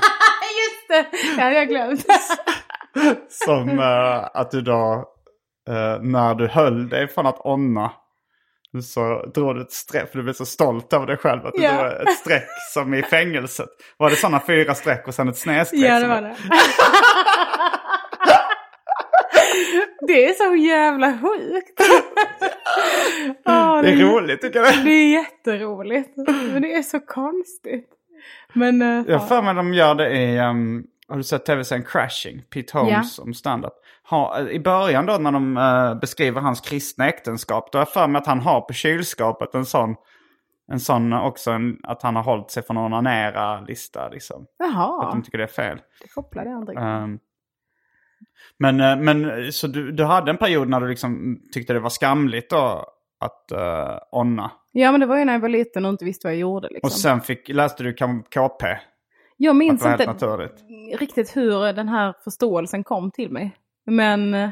[0.64, 2.06] Just det, det hade jag glömt.
[3.28, 5.04] som eh, att du då,
[5.68, 7.92] eh, när du höll dig från att onna,
[8.82, 11.62] så drog du ett streck, för du blev så stolt över dig själv att du
[11.62, 11.72] Ja.
[11.72, 12.44] drog ett streck
[12.74, 13.68] som i fängelset.
[13.96, 15.80] Var det sådana fyra streck och sen ett snedstreck?
[15.82, 16.36] ja, det var det.
[20.06, 21.80] det är så jävla sjukt.
[23.82, 24.84] Det är roligt tycker jag.
[24.84, 26.10] Det är jätteroligt.
[26.52, 27.88] Men det är så konstigt.
[28.52, 32.42] Men eh, Jag för mig de gör det i, um, har du sett tv-serien Crashing?
[32.42, 33.72] Pete Holmes om stand-up.
[34.50, 38.18] I början då när de eh, beskriver hans kristna äktenskap, då har jag för mig
[38.18, 39.94] att han har på kylskåpet en sån,
[40.72, 44.42] en sån också, en, att han har hållit sig från att onanera-lista liksom.
[44.42, 45.80] Att jaha, de tycker det är fel.
[46.02, 46.78] det kopplade jag aldrig.
[46.78, 47.18] Um,
[48.58, 51.90] men, eh, men så du, du hade en period när du liksom tyckte det var
[51.90, 52.84] skamligt då
[53.20, 54.50] att uh, onna.
[54.72, 56.68] Ja men det var ju när jag var liten och inte visste vad jag gjorde
[56.68, 56.86] liksom.
[56.86, 58.76] Och sen fick, läste du KP.
[59.36, 60.64] Jag minns inte naturligt.
[60.98, 63.56] riktigt hur den här förståelsen kom till mig.
[63.86, 64.50] Men eh,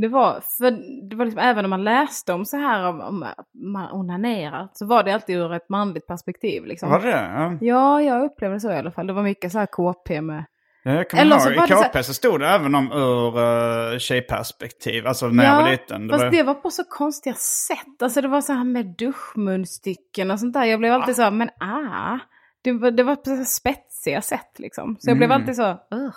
[0.00, 0.70] det var, för
[1.08, 3.26] det var liksom, även om man läste om så här om, om
[3.72, 6.64] man onanerar så var det alltid ur ett manligt perspektiv.
[6.64, 6.90] Liksom.
[6.90, 7.10] Var det?
[7.10, 7.58] Ja.
[7.60, 9.06] Ja, jag upplevde så i alla fall.
[9.06, 10.44] Det var mycket så här KP med...
[10.84, 12.92] Ja, Jag kommer Eller ihåg, så i det så KP så stod det även om
[12.92, 16.06] ur uh, tjejperspektiv, alltså när jag var liten.
[16.06, 16.30] Det fast var...
[16.30, 18.02] det var på så konstiga sätt.
[18.02, 20.64] Alltså det var så här med duschmunstycken och sånt där.
[20.64, 22.18] Jag blev alltid så här, men ah.
[22.62, 24.96] Det var, det var på spetsiga sätt liksom.
[25.00, 25.40] Så jag blev Mm.
[25.42, 26.14] alltid så, Ugh.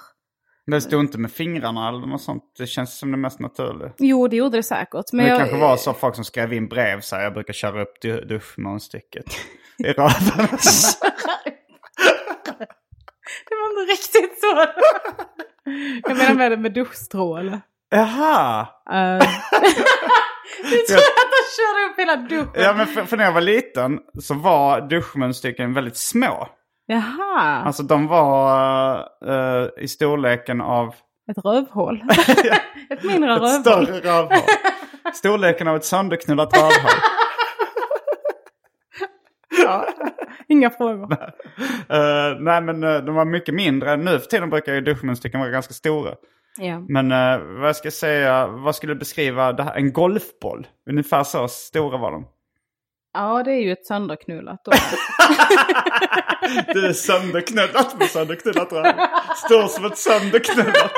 [0.67, 2.43] Det stod inte med fingrarna eller något sånt.
[2.57, 3.91] Det känns som det mest naturliga.
[3.97, 5.05] Jo, det gjorde det säkert.
[5.13, 7.33] Men Men det jag, kanske var så folk som skrev in brev så här, jag
[7.33, 9.25] brukar köra upp du- duschmunstycket
[9.77, 10.11] i röven.
[13.49, 14.67] Det var inte riktigt så.
[16.09, 17.61] jag menar med det med duschstråle.
[17.89, 18.61] Jaha!
[18.61, 19.27] Uh,
[20.63, 22.63] du tror att de körde upp hela duschen?
[22.63, 26.47] Ja men för, för när jag var liten så var duschmunstycken väldigt små.
[26.85, 30.87] Jaha, Alltså de var eh, i storleken av
[31.31, 32.03] ett rövhål.
[32.89, 33.61] ett mindre ett rövhål.
[33.85, 34.37] större rövhål.
[35.13, 36.91] Storleken av ett sönderknullat rövhål.
[39.63, 39.87] Ja.
[40.47, 41.13] Inga frågor.
[41.89, 43.95] Eh, nej men eh, de var mycket mindre.
[43.97, 46.11] Nu för tiden brukar ju duschmunstycken vara ganska stora.
[46.57, 46.79] Ja.
[46.79, 49.75] Men eh, vad jag ska säga, vad skulle du beskriva det här?
[49.75, 50.67] En golfboll?
[50.89, 52.27] Ungefär så stora var de.
[53.13, 54.63] Ja, det är ju ett sönderknullat.
[56.73, 58.93] Det är sönderknullat med sönderknullat röv.
[59.35, 60.91] Står som ett sönderknullat.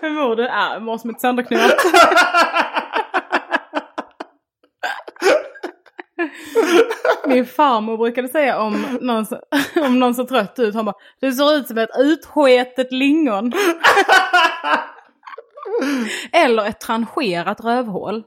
[0.00, 0.42] Hur mår du?
[0.42, 1.74] Jag mår som ett sönderknullat.
[7.26, 9.26] Min farmor brukade säga om någon,
[9.86, 13.52] om någon ser trött ut, han bara Du ser ut som ett utsketet lingon.
[16.32, 18.24] Eller ett trancherat rövhål.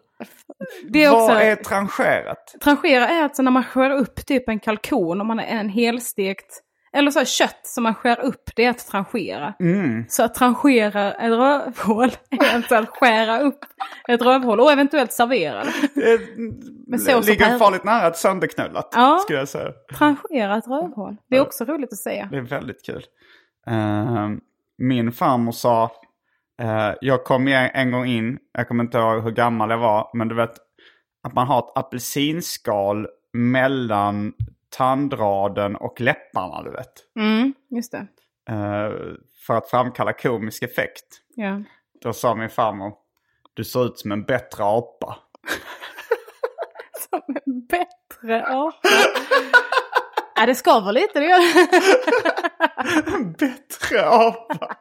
[0.90, 2.56] Det är också, Vad är trancherat?
[2.64, 6.64] Tranchera är alltså när man skär upp typ en kalkon om man är en helstekt
[6.94, 9.54] eller så här kött som man skär upp, det är att tranchera.
[9.60, 10.06] Mm.
[10.10, 13.60] Så att tranchera ett rövhål är alltså att skära upp
[14.08, 16.20] ett rövhål och eventuellt servera det.
[16.88, 18.90] Med sås ligger farligt nära ett sönderknullat.
[18.96, 19.20] Ja.
[19.24, 19.72] Skulle jag säga.
[19.98, 21.18] Tranchera ett rövhål.
[21.30, 22.28] Det är också roligt att säga.
[22.32, 23.04] Det är väldigt kul.
[23.68, 24.30] Eh,
[24.78, 25.92] min farmor sa,
[26.62, 30.28] eh, jag kom en gång in, jag kommer inte ihåg hur gammal jag var, men
[30.28, 30.54] du vet
[31.24, 34.34] att man har ett apelsinskal mellan
[34.78, 37.16] tandraden och läpparna, du vet.
[37.20, 38.08] Mm, just det.
[38.50, 38.92] Eh,
[39.46, 41.22] för att framkalla komisk effekt.
[41.36, 41.62] Ja.
[42.02, 42.94] Då sa min farmor,
[43.54, 45.18] du ser ut som en bättre apa.
[47.10, 48.88] Som en bättre apa.
[50.36, 51.70] Ja, det skaver lite, det gör det.
[53.40, 54.76] bättre apa?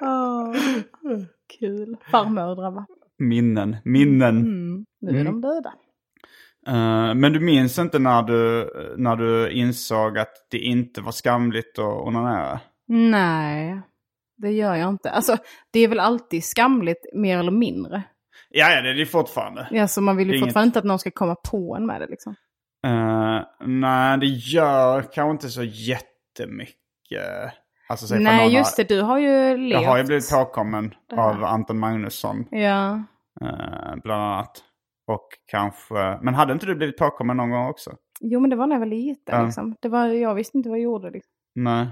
[0.02, 0.54] Åh,
[1.58, 1.96] Kul.
[2.10, 2.86] Farmödrar va?
[3.18, 4.36] Minnen, minnen.
[4.38, 4.86] Mm.
[5.00, 5.72] Nu är de döda.
[6.66, 11.78] Eh, men du minns inte när du, när du insåg att det inte var skamligt
[11.78, 12.60] att onanera?
[12.88, 13.80] Nej,
[14.36, 15.10] det gör jag inte.
[15.10, 15.36] Alltså,
[15.70, 18.02] det är väl alltid skamligt mer eller mindre.
[18.50, 19.68] Ja, ja, det är det fortfarande.
[19.70, 22.06] Ja, så man vill ju fortfarande inte att någon ska komma på en med det
[22.06, 22.34] liksom.
[22.86, 27.52] Eh, nej, det gör kanske inte så jättemycket.
[27.88, 28.88] Alltså, Nej, just det.
[28.88, 29.82] Du har ju levt.
[29.82, 32.92] Jag har ju blivit påkommen av Anton Magnusson, Ja.
[33.40, 34.62] eh, bland annat.
[35.06, 37.90] Och kanske, men hade inte du blivit påkommen någon gång också?
[38.20, 39.44] Jo, men det var när jag var liten Ja.
[39.44, 39.76] liksom.
[39.80, 41.30] Det var, jag visste inte vad jag gjorde liksom.
[41.54, 41.86] Nej.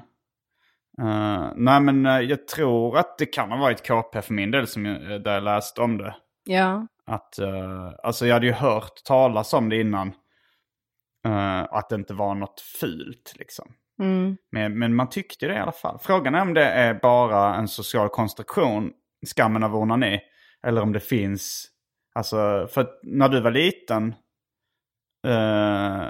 [1.01, 4.67] Eh, nej, men eh, jag tror att det kan ha varit KP för min del
[4.67, 6.15] som jag, där jag läste om det.
[6.45, 6.87] Ja.
[7.07, 10.09] Att, eh, alltså jag hade ju hört talas om det innan.
[11.27, 13.73] eh, att det inte var något fult liksom.
[14.03, 14.37] Mm.
[14.53, 15.99] Men, men man tyckte det i alla fall.
[16.03, 18.93] Frågan är om det är bara en social konstruktion,
[19.27, 20.21] skammen av onani.
[20.67, 21.67] Eller om det finns,
[22.15, 24.15] alltså för när du var liten
[25.27, 26.09] eh,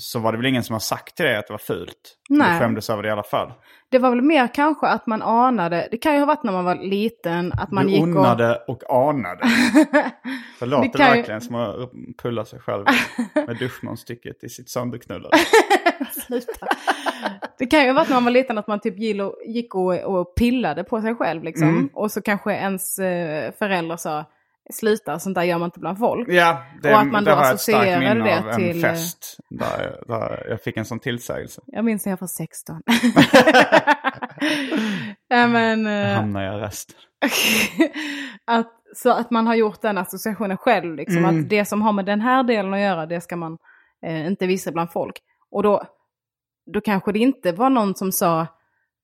[0.00, 2.16] så var det väl ingen som har sagt till dig att det var fult?
[2.28, 2.52] Nej.
[2.52, 3.52] Du skämdes över det i alla fall.
[3.88, 6.64] Det var väl mer kanske att man anade, det kan ju ha varit när man
[6.64, 9.40] var liten, att man du gick onnade och, anade.
[10.60, 11.90] Det låter kan ju- verkligen som att
[12.22, 12.84] pulla sig själv
[13.34, 15.36] med duschmunstycket i sitt sönderknullade.
[16.00, 16.06] och...
[16.22, 16.66] Sluta.
[17.58, 18.98] Det kan ju ha varit när man var liten att man typ
[19.46, 21.68] gick och, och pillade på sig själv liksom.
[21.68, 21.90] Mm.
[21.92, 24.24] Och så kanske ens eh, föräldrar sa,
[24.72, 26.28] sluta, sånt där gör man inte bland folk.
[26.28, 28.56] Ja, det, Och att man det då har jag ett starkt minne det av en
[28.56, 29.36] till, fest.
[29.50, 31.62] Där, där jag fick en sån tillsägelse.
[31.66, 32.82] Jag minns när jag var 16.
[35.28, 36.92] ja, men, eh, Hamnar i arrest.
[38.46, 40.94] att, så att man har gjort den associationen själv.
[40.94, 41.40] Liksom, Mm.
[41.40, 43.58] Att det som har med den här delen att göra, det ska man
[44.06, 45.18] eh, inte visa bland folk.
[45.50, 45.82] Och då,
[46.72, 48.46] då kanske det inte var någon som sa,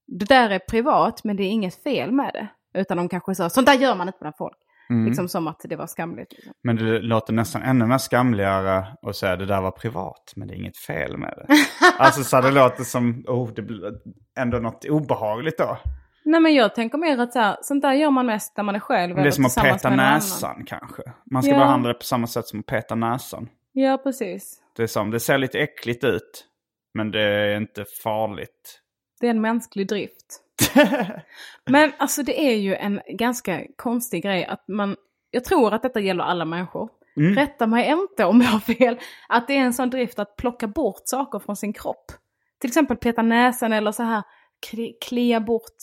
[0.06, 2.48] det där är privat men det är inget fel med det.
[2.80, 4.56] Utan de kanske sa, sånt där gör man inte bland folk.
[4.90, 5.06] Mm.
[5.06, 6.32] Liksom som att det var skamligt.
[6.32, 6.52] Liksom.
[6.62, 10.54] Men det låter nästan ännu mer skamligare att säga det där var privat, men det
[10.54, 11.54] är inget fel med det.
[11.98, 13.92] alltså så det låter som, oh, det blir
[14.38, 15.78] ändå något obehagligt då.
[16.24, 18.74] Nej men jag tänker mer att så här, sånt där gör man mest när man
[18.74, 19.16] är själv.
[19.16, 20.14] Det är som att peta annan.
[20.14, 21.02] näsan kanske.
[21.30, 21.58] Man ska Ja.
[21.58, 23.48] behandla det på samma sätt som att peta näsan.
[23.72, 24.58] Ja, precis.
[24.76, 26.46] Det, är som, det ser lite äckligt ut,
[26.94, 28.80] men det är inte farligt.
[29.20, 30.41] Det är en mänsklig drift.
[31.70, 34.96] Men alltså det är ju en ganska konstig grej att man,
[35.30, 36.88] jag tror att detta gäller alla människor.
[37.16, 37.34] Mm.
[37.36, 38.98] Rätta mig inte om jag har fel.
[39.28, 42.12] Att det är en sån drift att plocka bort saker från sin kropp.
[42.60, 44.22] Till exempel peta näsan eller så här
[44.70, 45.76] kli- klia bort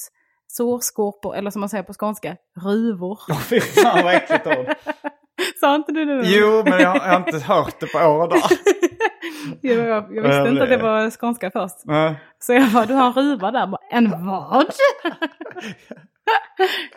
[0.48, 3.20] sårskorpor eller som man säger på skånska, ruvor.
[3.30, 4.76] Åh fy fan vad äckligt ord.
[5.60, 6.22] Sa inte du det?
[6.26, 8.42] Jo, men jag, jag har inte hört det på år och dag.
[9.62, 9.78] Jag,
[10.16, 11.76] jag visste inte att det blev- var skånska först.
[11.86, 12.16] Nej.
[12.40, 13.68] Så jag bara, du har en ruva där.
[13.68, 14.66] Bara, en vad?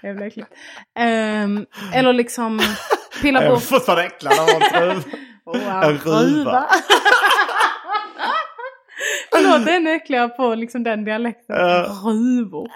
[0.03, 0.49] är äckligt.
[0.99, 2.61] Ehm, eller liksom
[3.22, 3.62] pilla Jag är bort...
[3.62, 5.03] fortfarande äcklad av en ruva.
[5.45, 6.66] Wow, En ruva.
[9.32, 11.57] Förlåt, det är äckligare på liksom den dialekten.
[11.57, 11.86] Ja.
[12.05, 12.68] Ruvor.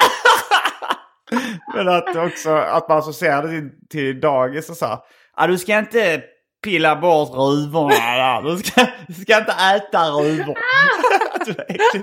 [1.75, 4.99] Men att också att man associerar det till, till dagis och så här.
[5.35, 6.23] Ah, du ska inte
[6.67, 8.43] pilla bort ruvorna där.
[8.43, 10.57] Du ska, du ska inte äta ruvor.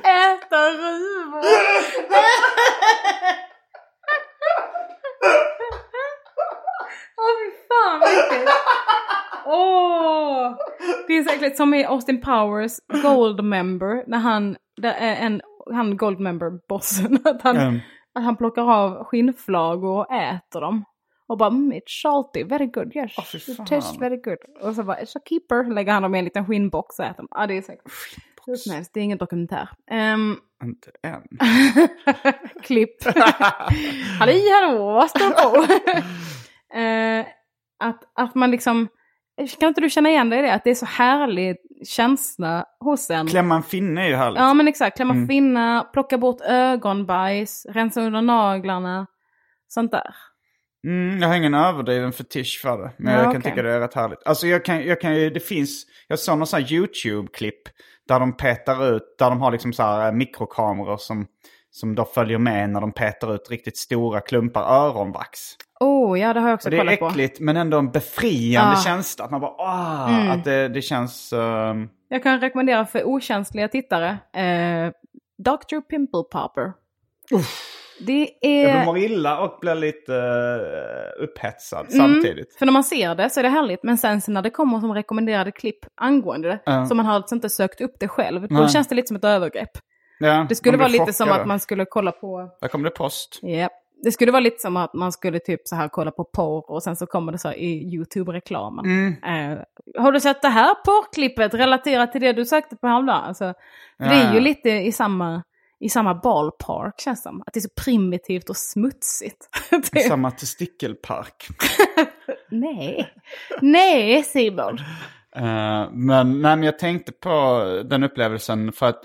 [0.04, 1.44] Äta ruvor!
[7.18, 8.52] Åh fy fan vad äckligt.
[9.46, 10.56] Åh!
[11.08, 12.72] Det är så äckligt som i Austin Powers
[13.04, 14.04] Gold Member.
[14.08, 15.42] När han, det är en,
[15.74, 17.20] han Gold Member-bossen.
[17.26, 17.80] Att han, Mm.
[18.16, 20.86] att han plockar av skinnflagor och äter dem.
[21.28, 23.12] Och bara mm, it's salty, very good, yes.
[23.32, 24.38] Fy it tastes very good.
[24.62, 25.74] Och så bara it's a keeper.
[25.74, 27.28] Lägger han dem i en liten skinnbox och äter dem.
[27.32, 27.92] Ja det är säkert.
[28.46, 29.70] Hur som helst, det är ingen dokumentär.
[29.92, 31.22] Um, Inte än.
[32.64, 33.04] klipp.
[34.20, 35.66] Halli hallå, vad står på?
[36.78, 37.26] Eh,
[37.80, 38.88] att, att man liksom,
[39.60, 40.54] kan inte du känna igen dig i det?
[40.54, 41.58] Att det är så härlig
[41.88, 43.28] känsla hos en.
[43.28, 44.40] Klämma en finne är ju härligt.
[44.40, 45.28] Ja men exakt, klämma Mm.
[45.28, 49.08] finna, plocka bort ögonbajs, rensa under naglarna.
[49.68, 50.16] Sånt där.
[50.84, 52.92] Mm, jag har ingen överdriven fetisch för det.
[52.98, 53.52] Men Ja, jag kan okej.
[53.52, 54.20] tycka det är rätt härligt.
[54.26, 57.62] Alltså jag kan, jag kan ju, det finns, jag såg någon sån här YouTube-klipp
[58.08, 61.28] där de petar ut, där de har liksom så här eh, mikrokameror som,
[61.72, 65.40] som då följer med när de petar ut riktigt stora klumpar öronvax.
[65.80, 67.08] Oh ja, det har jag också Och det är kollat på.
[67.08, 68.82] äckligt men ändå en befriande Ah.
[68.84, 69.26] känsla.
[69.26, 70.32] Att man bara, ah, Mm.
[70.32, 71.34] att det, det känns...
[71.34, 74.92] ehm, Jag kan rekommendera för okänsliga tittare, eh,
[75.38, 75.82] Dr.
[75.90, 76.74] Pimple Popper.
[78.00, 78.78] Det är...
[78.78, 82.56] jag mår illa och blir lite uh, upphetsad Mm, samtidigt.
[82.60, 84.94] För när man ser det så är det härligt, men sen när det kommer som
[84.94, 86.86] rekommenderade klipp angående det, Ja.
[86.86, 88.70] så man har alltså inte sökt upp det själv, då Nej.
[88.70, 89.70] känns det lite som ett övergrepp.
[90.20, 91.42] Ja, Det skulle vara lite som chockad.
[91.42, 92.50] att man skulle kolla på...
[92.62, 93.40] Där kommer det post.
[93.42, 93.70] Ja.
[94.04, 96.84] Det skulle vara lite som att man skulle typ så här kolla på porr och
[96.84, 98.86] sen så kommer det så här i YouTube-reklamen.
[98.86, 99.52] Mm.
[99.52, 99.60] Eh,
[100.02, 103.24] har du sett det här porrklippet relaterat till det du sökte på häromdagen?
[103.24, 103.54] Alltså,
[103.98, 104.44] för det Ja, är ju ja.
[104.44, 105.44] lite i samma,
[105.86, 107.42] i samma ballpark känns det som.
[107.42, 109.50] Att det är så primitivt och smutsigt.
[109.92, 111.48] Det- Samma testikelpark.
[112.50, 113.14] Nej,
[113.62, 114.78] nej Simon.
[115.36, 119.04] Eh, men, nej, men jag tänkte på den upplevelsen för att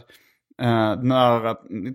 [0.62, 1.53] eh, när uh,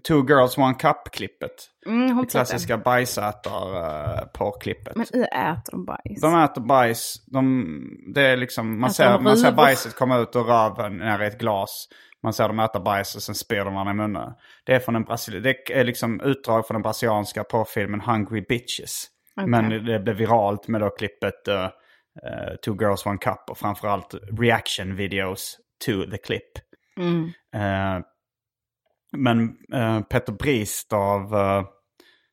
[0.07, 4.95] Two Girls One Cup-klippet, Mm, det klassiska bajsätar-porrklippet.
[4.95, 6.21] Men hur äter de bajs?
[6.21, 7.65] De äter bajs, de,
[8.13, 11.27] det är liksom, man, Äter ser, man ser bajset komma ut ur röven ner i
[11.27, 11.87] ett glas.
[12.23, 14.33] Man ser dem äta bajs och sen spyr de varandra i munnen.
[14.63, 19.07] Det är från en Brasil- det är liksom utdrag från den brasilianska porrfilmen Hungry Bitches.
[19.35, 19.49] Okej.
[19.49, 21.63] Men det blev viralt med då klippet eh,
[22.23, 26.51] eh, Two Girls One Cup och framförallt reaction videos to the clip.
[26.97, 27.31] Mm.
[27.55, 28.03] Eh,
[29.17, 29.57] men
[30.09, 31.65] Petter Bristav, uh,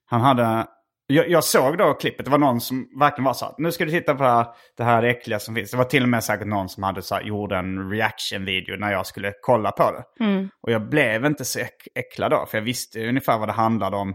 [0.07, 0.67] han hade...
[1.13, 3.85] Jag, jag såg då klippet, det var någon som verkligen var så här, nu ska
[3.85, 4.47] du titta på det här,
[4.77, 5.71] det här äckliga som finns.
[5.71, 8.93] Det var till och med säkert någon som hade så här, gjorde en reaction-video när
[8.93, 10.25] jag skulle kolla på det.
[10.25, 10.49] Mm.
[10.61, 13.97] Och jag blev inte så äck, äcklad då, för jag visste ungefär vad det handlade
[13.97, 14.15] om.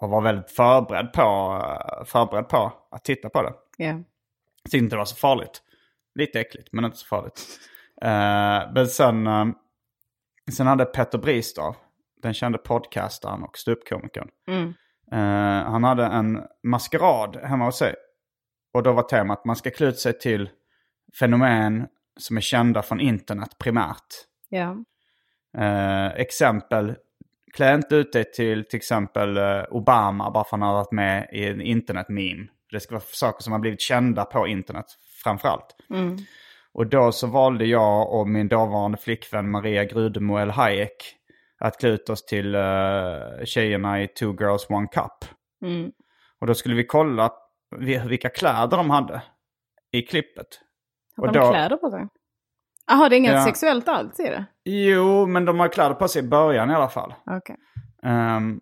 [0.00, 3.52] Och var väldigt förberedd på, eh, förberedd på att titta på det.
[3.76, 3.94] Ja.
[4.64, 5.62] Tyckte inte det var så farligt.
[6.14, 7.40] Lite äckligt, men inte så farligt.
[8.02, 9.46] Eh, men sen, eh,
[10.52, 11.76] sen hade Petter Bristav,
[12.22, 14.28] den kände podcastaren och ståuppkomikern.
[14.48, 14.74] Mm.
[15.12, 17.94] Eh, han hade en maskerad hemma hos sig.
[18.74, 20.50] Och då var temat att man ska klä ut sig till
[21.18, 21.86] fenomen
[22.16, 24.06] som är kända från internet primärt.
[24.48, 24.76] Ja.
[25.58, 26.94] Eh, exempel,
[27.54, 30.92] klä inte ut dig till till exempel eh, Obama bara för att han har varit
[30.92, 32.46] med i en internet-meme.
[32.70, 34.86] Det ska vara saker som har blivit kända på internet
[35.24, 35.76] framförallt.
[35.90, 36.16] Mm.
[36.72, 41.15] Och då så valde jag och min dåvarande flickvän Maria Grudemo El Hayek
[41.58, 45.30] att klä ut oss till uh, tjejerna i Two Girls One Cup.
[45.64, 45.90] Mm.
[46.40, 47.32] Och då skulle vi kolla
[47.78, 49.22] vi- vilka kläder de hade
[49.92, 50.46] i klippet.
[51.16, 52.08] Har de då- kläder på sig?
[52.86, 53.44] Jaha, det är inget Ja.
[53.44, 54.44] sexuellt alls i det?
[54.64, 57.14] Jo, men de har kläder på sig i början i alla fall.
[57.26, 57.56] Okej.
[58.02, 58.60] Ehm,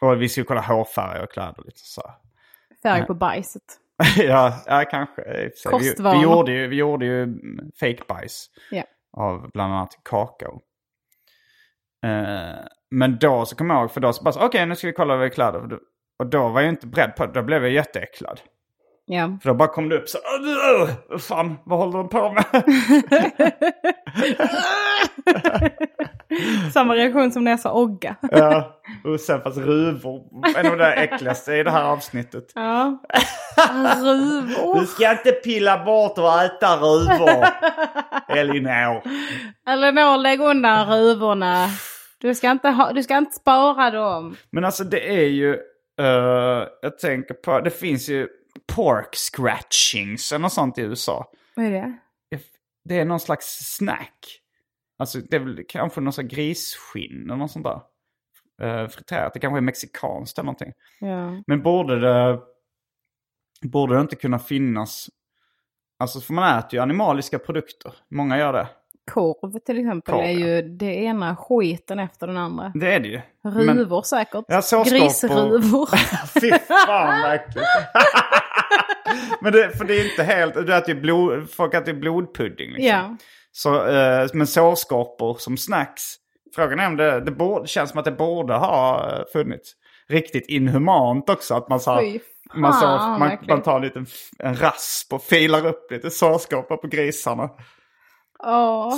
[0.00, 2.02] och vi skulle kolla hårfärg och kläder lite så.
[2.82, 3.06] Färg Nej.
[3.06, 3.62] på bajset.
[4.16, 5.22] ja, ja, kanske.
[5.24, 5.52] sig.
[5.64, 6.16] Vi, Kostvanor.
[6.18, 7.26] vi, gjorde ju, vi gjorde ju
[7.80, 8.82] fake bajs Ja.
[9.16, 10.60] av bland annat kakao.
[12.06, 12.54] Eh,
[12.90, 15.16] men då så kom jag ihåg, för då så bara okej nu ska vi kolla
[15.16, 15.60] vi kläder.
[16.18, 18.40] Och då- var jag inte beredd på det, då blev jag jätteäcklad.
[19.08, 19.38] Ja.
[19.42, 22.44] För då bara kom det upp så, "Åh, åh, fan vad håller de på med?
[26.72, 28.16] Samma reaktion som när jag sa ogga.
[28.30, 30.22] ja, och sen fast ruvor,
[30.56, 32.44] en av det äckligaste i det här avsnittet.
[32.54, 32.98] Ja.
[33.96, 34.80] Ruvor.
[34.80, 37.46] Du ska inte pilla bort och äta ruvor,
[38.36, 39.02] Elinor.
[39.68, 41.66] Elinor, lägg undan ruvorna.
[42.18, 44.36] Du ska, inte ha, du ska inte spara dem.
[44.50, 45.54] Men alltså det är ju,
[46.00, 48.28] eh, jag tänker på, det finns ju
[48.76, 51.32] pork scratchings eller något sånt i USA.
[51.56, 51.98] Vad är det?
[52.84, 54.40] Det är någon slags snack.
[54.98, 57.80] Alltså det är väl kanske någon här grisskinn eller något sånt där.
[58.62, 60.72] Uh, friterat, det kanske är mexikanskt eller någonting.
[61.00, 61.42] Ja.
[61.46, 62.40] Men borde det,
[63.62, 65.10] borde det inte kunna finnas,
[65.98, 67.94] alltså för man äter ju animaliska produkter.
[68.10, 68.68] Många gör det.
[69.10, 72.72] Korv till exempel Korv, är ju det ena skiten efter den andra.
[72.74, 73.20] Det är det ju.
[73.44, 74.44] Ruvor säkert.
[74.48, 74.84] Ja.
[74.84, 75.88] Grisruvor.
[76.40, 77.40] Fy fan vad
[79.40, 80.54] men det, för det är inte helt...
[80.54, 82.86] Du äter ju blod, folk äter ju blodpudding liksom.
[82.86, 83.16] Ja.
[83.52, 86.02] Så, eh, men sårskorpor som snacks.
[86.54, 89.72] Frågan är om det, det, borde, känns som att det borde ha eh, funnits.
[90.08, 91.54] Riktigt inhumant också.
[91.54, 92.20] Att man, Fy
[92.54, 94.06] man, så, man, man tar en liten
[94.38, 97.50] en rasp och filar upp lite sårskorpor på grisarna.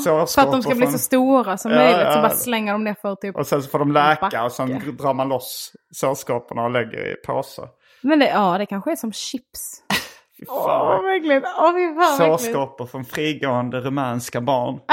[0.05, 2.13] Så för att de ska bli så stora som Ja, möjligt ja.
[2.13, 3.37] så bara slänger de ner för typ.
[3.37, 7.15] Och sen så får de läka och sen drar man loss sårskorporna och lägger i
[7.27, 7.69] påsar.
[8.01, 9.83] Men det, ja, det kanske är som chips.
[10.49, 11.05] Åh, fan.
[11.05, 11.43] verkligen.
[11.43, 12.17] Fy fan.
[12.17, 14.81] Sårskorpor från frigående rumänska barn.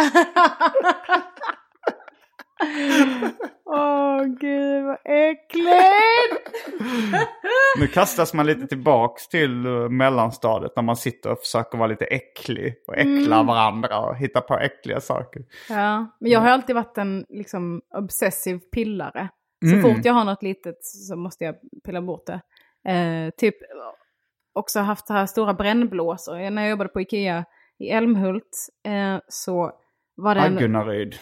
[3.66, 6.52] Åh, gud vad äckligt!
[7.80, 12.06] Nu kastas man lite tillbaks till uh, mellanstadiet när man sitter och försöker vara lite
[12.06, 13.48] äcklig och äckla Mm.
[13.48, 15.42] varandra och hitta på äckliga saker.
[15.70, 19.30] Ja, men jag har alltid varit en liksom obsessiv pillare.
[19.66, 19.82] Så Mm.
[19.82, 21.56] fort jag har något litet så måste jag
[21.86, 22.42] pilla bort det.
[22.92, 23.56] Eh, typ
[24.54, 26.50] också haft här stora brännblåsor.
[26.50, 27.46] När jag jobbade på Ikea
[27.80, 29.72] i Älmhult eh, så
[30.16, 30.58] var det en...
[30.58, 31.16] Agunnaryd.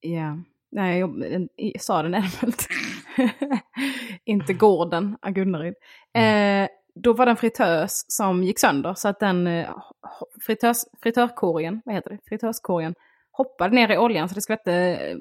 [0.00, 0.38] Ja,
[0.72, 2.68] nej, jag jobbade en- i staden Älmhult.
[4.24, 5.74] Inte gården Agunnaryd.
[6.14, 9.68] Eh, då var det en fritös som gick sönder så att den eh,
[10.46, 12.94] fritös, fritörkorgen, vad heter det, fritöskorgen
[13.32, 15.16] hoppade ner i oljan så det skvätte eh,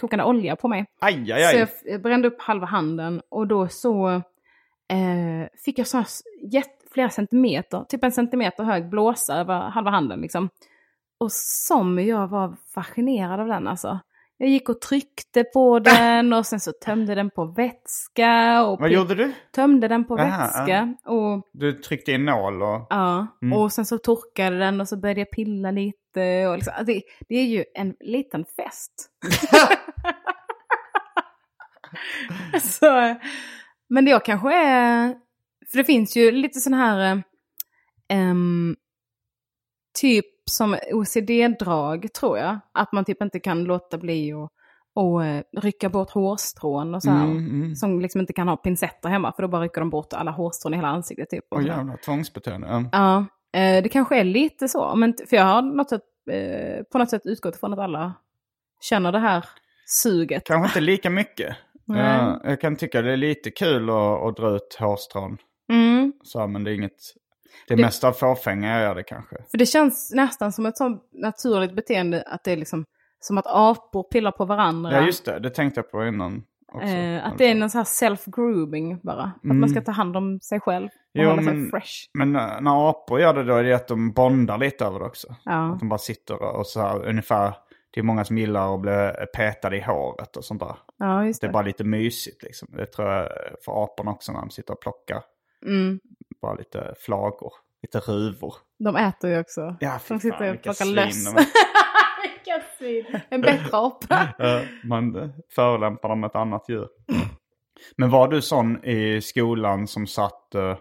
[0.00, 0.86] kokande olja på mig.
[1.00, 1.58] Aj, aj, Så aj.
[1.58, 4.08] jag f- brände upp halva handen och då så
[4.88, 6.22] eh, fick jag så här s-
[6.52, 10.48] jätt, flera centimeter, typ en centimeter hög blåsa över halva handen liksom.
[11.18, 13.98] Och som jag var fascinerad av den alltså.
[14.44, 18.62] Jag gick och tryckte på den och sen så tömde den på vätska.
[18.64, 19.32] Och Vad gjorde du?
[19.52, 20.94] Tömde den på Aha, vätska.
[21.04, 22.86] Och, Du tryckte in nål och...
[22.90, 23.58] ja, Mm.
[23.58, 26.46] och sen så torkade den och så började jag pilla lite.
[26.46, 29.10] Och liksom, alltså det, det är ju en liten fest.
[32.62, 33.14] så,
[33.88, 35.14] men det jag kanske är...
[35.70, 37.22] För det finns ju lite sån här...
[38.08, 38.76] ehm,
[40.00, 42.58] typ som OCD-drag tror jag.
[42.72, 44.50] Att man typ inte kan låta bli att
[44.94, 47.24] och, eh, rycka bort hårstrån och så här.
[47.24, 47.74] Mm, mm.
[47.74, 50.74] Som liksom inte kan ha pincetter hemma för då bara rycker de bort alla hårstrån
[50.74, 51.30] i hela ansiktet.
[51.30, 51.76] Typ, och sådär.
[51.76, 52.66] jävlar, tvångsbeteende.
[52.66, 52.84] Ja.
[52.92, 53.18] Ja,
[53.60, 54.94] eh, det kanske är lite så.
[54.96, 58.14] Men, för jag har något sätt, eh, på något sätt utgått från att alla
[58.80, 59.44] känner det här
[59.86, 60.44] suget.
[60.44, 61.56] Kanske inte lika mycket.
[61.86, 65.38] Ja, jag kan tycka det är lite kul att, att dra ut hårstrån.
[65.72, 66.12] Mm.
[66.22, 67.00] Så, men det är inget...
[67.68, 69.36] Det Det- mest av fåfänga gör det kanske.
[69.50, 72.84] För det känns nästan som ett sånt naturligt beteende att det är liksom
[73.20, 74.92] som att apor pillar på varandra.
[74.92, 76.42] Ja just det, det tänkte jag på innan.
[76.72, 76.88] Också.
[76.88, 79.22] Eh, att det är någon sån här self-grooming bara.
[79.22, 81.92] Att man ska ta hand om sig själv och Jo, hålla sig men- fresh.
[82.14, 85.34] Men när apor gör det då är det att de bondar lite över det också.
[85.44, 85.72] Ja.
[85.72, 87.54] Att de bara sitter och så här ungefär.
[87.90, 90.76] Det är många som gillar att bli petade i håret och sånt där.
[90.98, 91.50] ja, just Det det.
[91.50, 92.68] är bara lite mysigt liksom.
[92.76, 93.28] Det tror jag
[93.64, 95.22] för aporna också när de sitter och plockar.
[95.66, 96.00] Mm.
[96.44, 98.54] Bara lite flagor, lite ruvor.
[98.78, 99.76] De äter ju också.
[99.80, 101.26] Ja, de sitter fan, och plockar löss.
[102.22, 103.20] Vilka svin!
[103.28, 104.28] En bättre apa.
[104.84, 106.88] Man förolämpar dem ett annat djur.
[107.96, 110.76] Men var du sån i skolan som satt eh,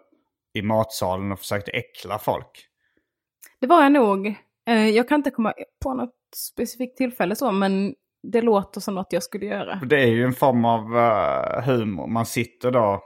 [0.54, 2.66] i matsalen och försökte äckla folk?
[3.60, 4.28] Det var jag nog.
[4.68, 5.54] Eh, Jag kan inte komma
[5.84, 9.76] på något specifikt tillfälle så, men det låter som något jag skulle göra.
[9.86, 12.08] Det är ju en form av eh, humor.
[12.08, 13.04] Man sitter då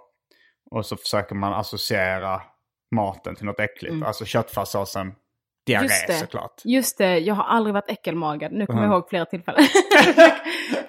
[0.71, 2.41] och så försöker man associera
[2.95, 4.05] maten till något äckligt.
[4.05, 5.13] Alltså köttfärssåsen,
[5.65, 5.89] diarré Mm.
[5.91, 6.13] Just det.
[6.13, 6.61] såklart.
[6.63, 8.51] Just det, jag har aldrig varit äckelmagad.
[8.51, 8.91] Nu kommer Mhm.
[8.91, 9.63] jag ihåg flera tillfällen.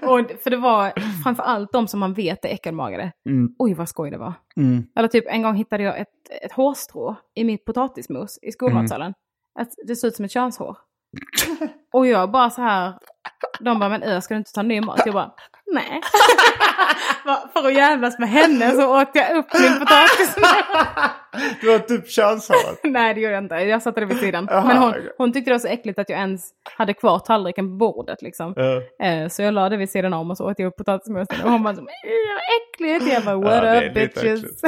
[0.03, 0.93] och, för det var
[1.25, 3.13] framför allt de som man vet är äckelmagade.
[3.29, 3.55] Mm.
[3.59, 4.33] Oj vad skoj det var.
[4.57, 4.87] Mm.
[4.97, 6.09] Eller typ en gång hittade jag ett,
[6.43, 9.15] ett hårstrå i mitt potatismos i skolmatsalen.
[9.61, 10.77] Att det såg ut som ett könshår.
[11.93, 12.95] och jag bara så här,
[13.61, 15.03] de bara men ö, ska du inte ta ny mat?
[15.05, 15.31] Jag bara
[15.73, 16.01] nej.
[17.53, 20.53] För att jävlas med henne så åt jag upp min potatismos.
[21.61, 22.81] Du har typ könshåret.
[22.85, 24.47] Nej det gjorde jag inte, jag satte det vid sidan.
[24.51, 27.65] Jaha, Men hon, hon tyckte det var så äckligt att jag ens hade kvar tallriken
[27.67, 28.55] på bordet liksom.
[29.03, 31.45] Eh, Så jag la det vid sidan om och så åt jag upp potatismosen.
[31.45, 33.13] Och hon bara så, "Men, äh, vad äckligt.
[33.15, 34.63] Jag bara what Ja, up bitches.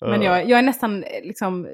[0.00, 1.66] Men jag, jag är nästan eh, liksom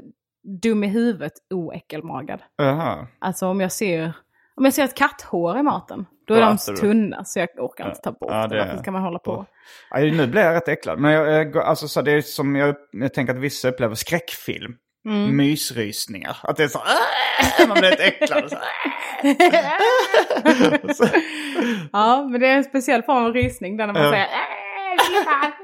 [0.62, 2.40] dum i huvudet oäckelmagad.
[2.56, 3.06] Jaha.
[3.18, 4.12] Alltså om jag ser,
[4.56, 6.06] om jag ser ett katthår i maten.
[6.26, 6.76] Då är Då de så du.
[6.76, 8.58] tunna så jag orkar inte ta bort Ja, det.
[8.58, 9.46] Varför ska man hålla på?
[9.90, 10.98] Ja, nu blir jag rätt äcklad.
[10.98, 14.74] Men jag, alltså, så det är som jag, jag tänker att vissa upplever skräckfilm.
[15.06, 15.36] Mm.
[15.36, 16.36] Mysrysningar.
[16.42, 16.78] Att det är så...
[16.78, 18.50] "Åh!" Man blir lite äcklad.
[20.96, 21.06] så,
[21.92, 24.30] Ja, men det är en speciell form av rysning där när man säger "Äh,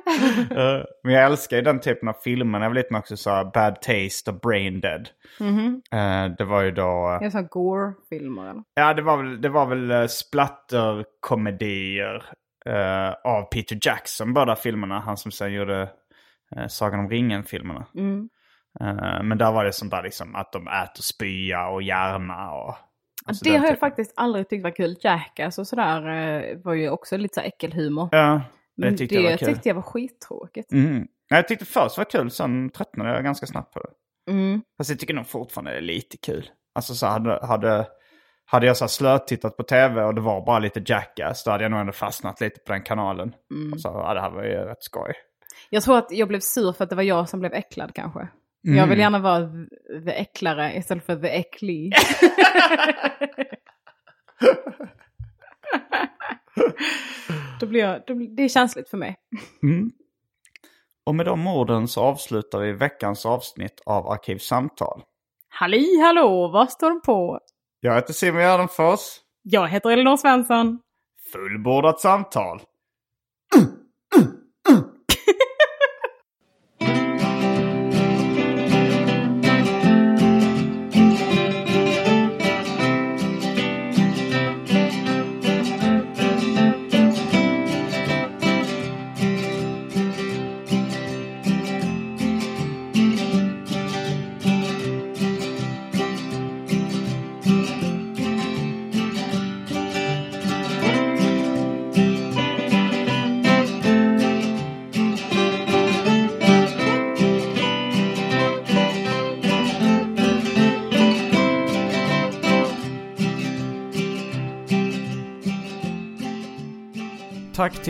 [0.05, 2.61] sluta." eh, Men jag älskar ju den typen av filmer.
[2.61, 5.09] Jag var liten också så Bad Taste och Brain Dead.
[5.41, 5.83] Mhm.
[5.93, 7.19] Eh, det var ju då...
[7.21, 8.63] Det är sådana gore-filmer eller?
[8.75, 12.25] Ja, det var väl, det var väl uh, splatterkomedier
[12.67, 15.01] eh, av Peter Jackson, båda filmerna.
[15.01, 15.91] Han som sen gjorde
[16.57, 17.87] eh, Sagan om ringen-filmerna.
[17.95, 18.29] Mm.
[18.81, 22.75] Eh, men där var det sånt där liksom att de äter spya och hjärna och...
[23.27, 24.97] alltså det har jag faktiskt aldrig tyckt var kul.
[25.01, 28.09] Jackass och sådär eh, var ju också lite så äckelhumor.
[28.13, 28.41] Ja,
[28.77, 29.49] det tyckte jag var kul.
[29.49, 30.73] tyckte jag var skittråkigt.
[30.73, 31.07] Mm.
[31.29, 33.91] Jag tyckte först var kul, sen tröttnade jag ganska snabbt på det.
[34.33, 34.63] Mm.
[34.77, 36.51] Fast jag tycker nog fortfarande det är lite kul.
[36.75, 37.87] Alltså så hade, hade,
[38.45, 41.71] hade jag så slötittat på tv och det var bara lite Jackass, då hade jag
[41.71, 43.35] nog ändå fastnat lite på den kanalen.
[43.55, 43.73] Mm.
[43.73, 45.13] Och så, ja, det här var ju rätt skoj.
[45.71, 48.29] Jag tror att jag blev sur för att det var jag som blev äcklad kanske.
[48.67, 48.79] Mm.
[48.79, 49.49] Jag vill gärna vara
[50.07, 51.95] the äcklare istället för the äcklig.
[57.61, 59.17] då blir jag, då, det är känsligt för mig.
[61.07, 65.03] Och med de orden så avslutar vi veckans avsnitt av Arkivsamtal.
[65.49, 67.41] Halli hallå, vad står de på?
[67.81, 69.01] Jag heter Simon Gärdenfors.
[69.43, 70.81] Jag heter Elinor Svensson.
[71.33, 72.61] Fullbordat samtal.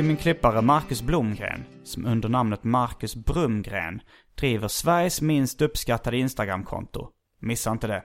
[0.05, 4.01] Till min klippare Marcus Blomgren, som under namnet Marcus Brumgren
[4.41, 7.09] driver Sveriges minst uppskattade Instagramkonto.
[7.41, 8.03] Missa inte det.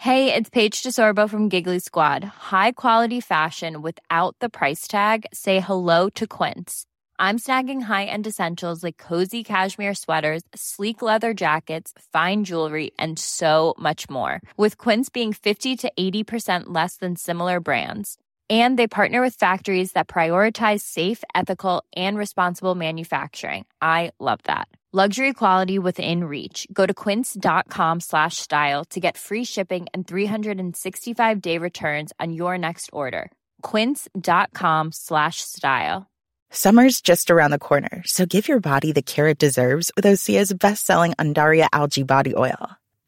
[0.00, 2.24] Hey, it's Paige DeSorbo from Giggly Squad.
[2.24, 5.26] High quality fashion without the price tag.
[5.32, 6.84] Say hello to Quince.
[7.18, 13.74] I'm snagging high-end essentials like cozy cashmere sweaters, sleek leather jackets, fine jewelry, and so
[13.78, 14.40] much more.
[14.56, 18.16] With Quince being 50 to 80% less than similar brands.
[18.48, 23.66] And they partner with factories that prioritize safe, ethical, and responsible manufacturing.
[23.82, 24.68] I love that.
[24.90, 26.66] Luxury quality within reach.
[26.72, 32.56] Go to quince.com slash style to get free shipping and 365 day returns on your
[32.56, 33.30] next order.
[33.60, 36.06] Quince.com slash style.
[36.50, 40.50] Summer's just around the corner, so give your body the care it deserves with Osea's
[40.54, 42.70] best-selling Andaria algae body oil.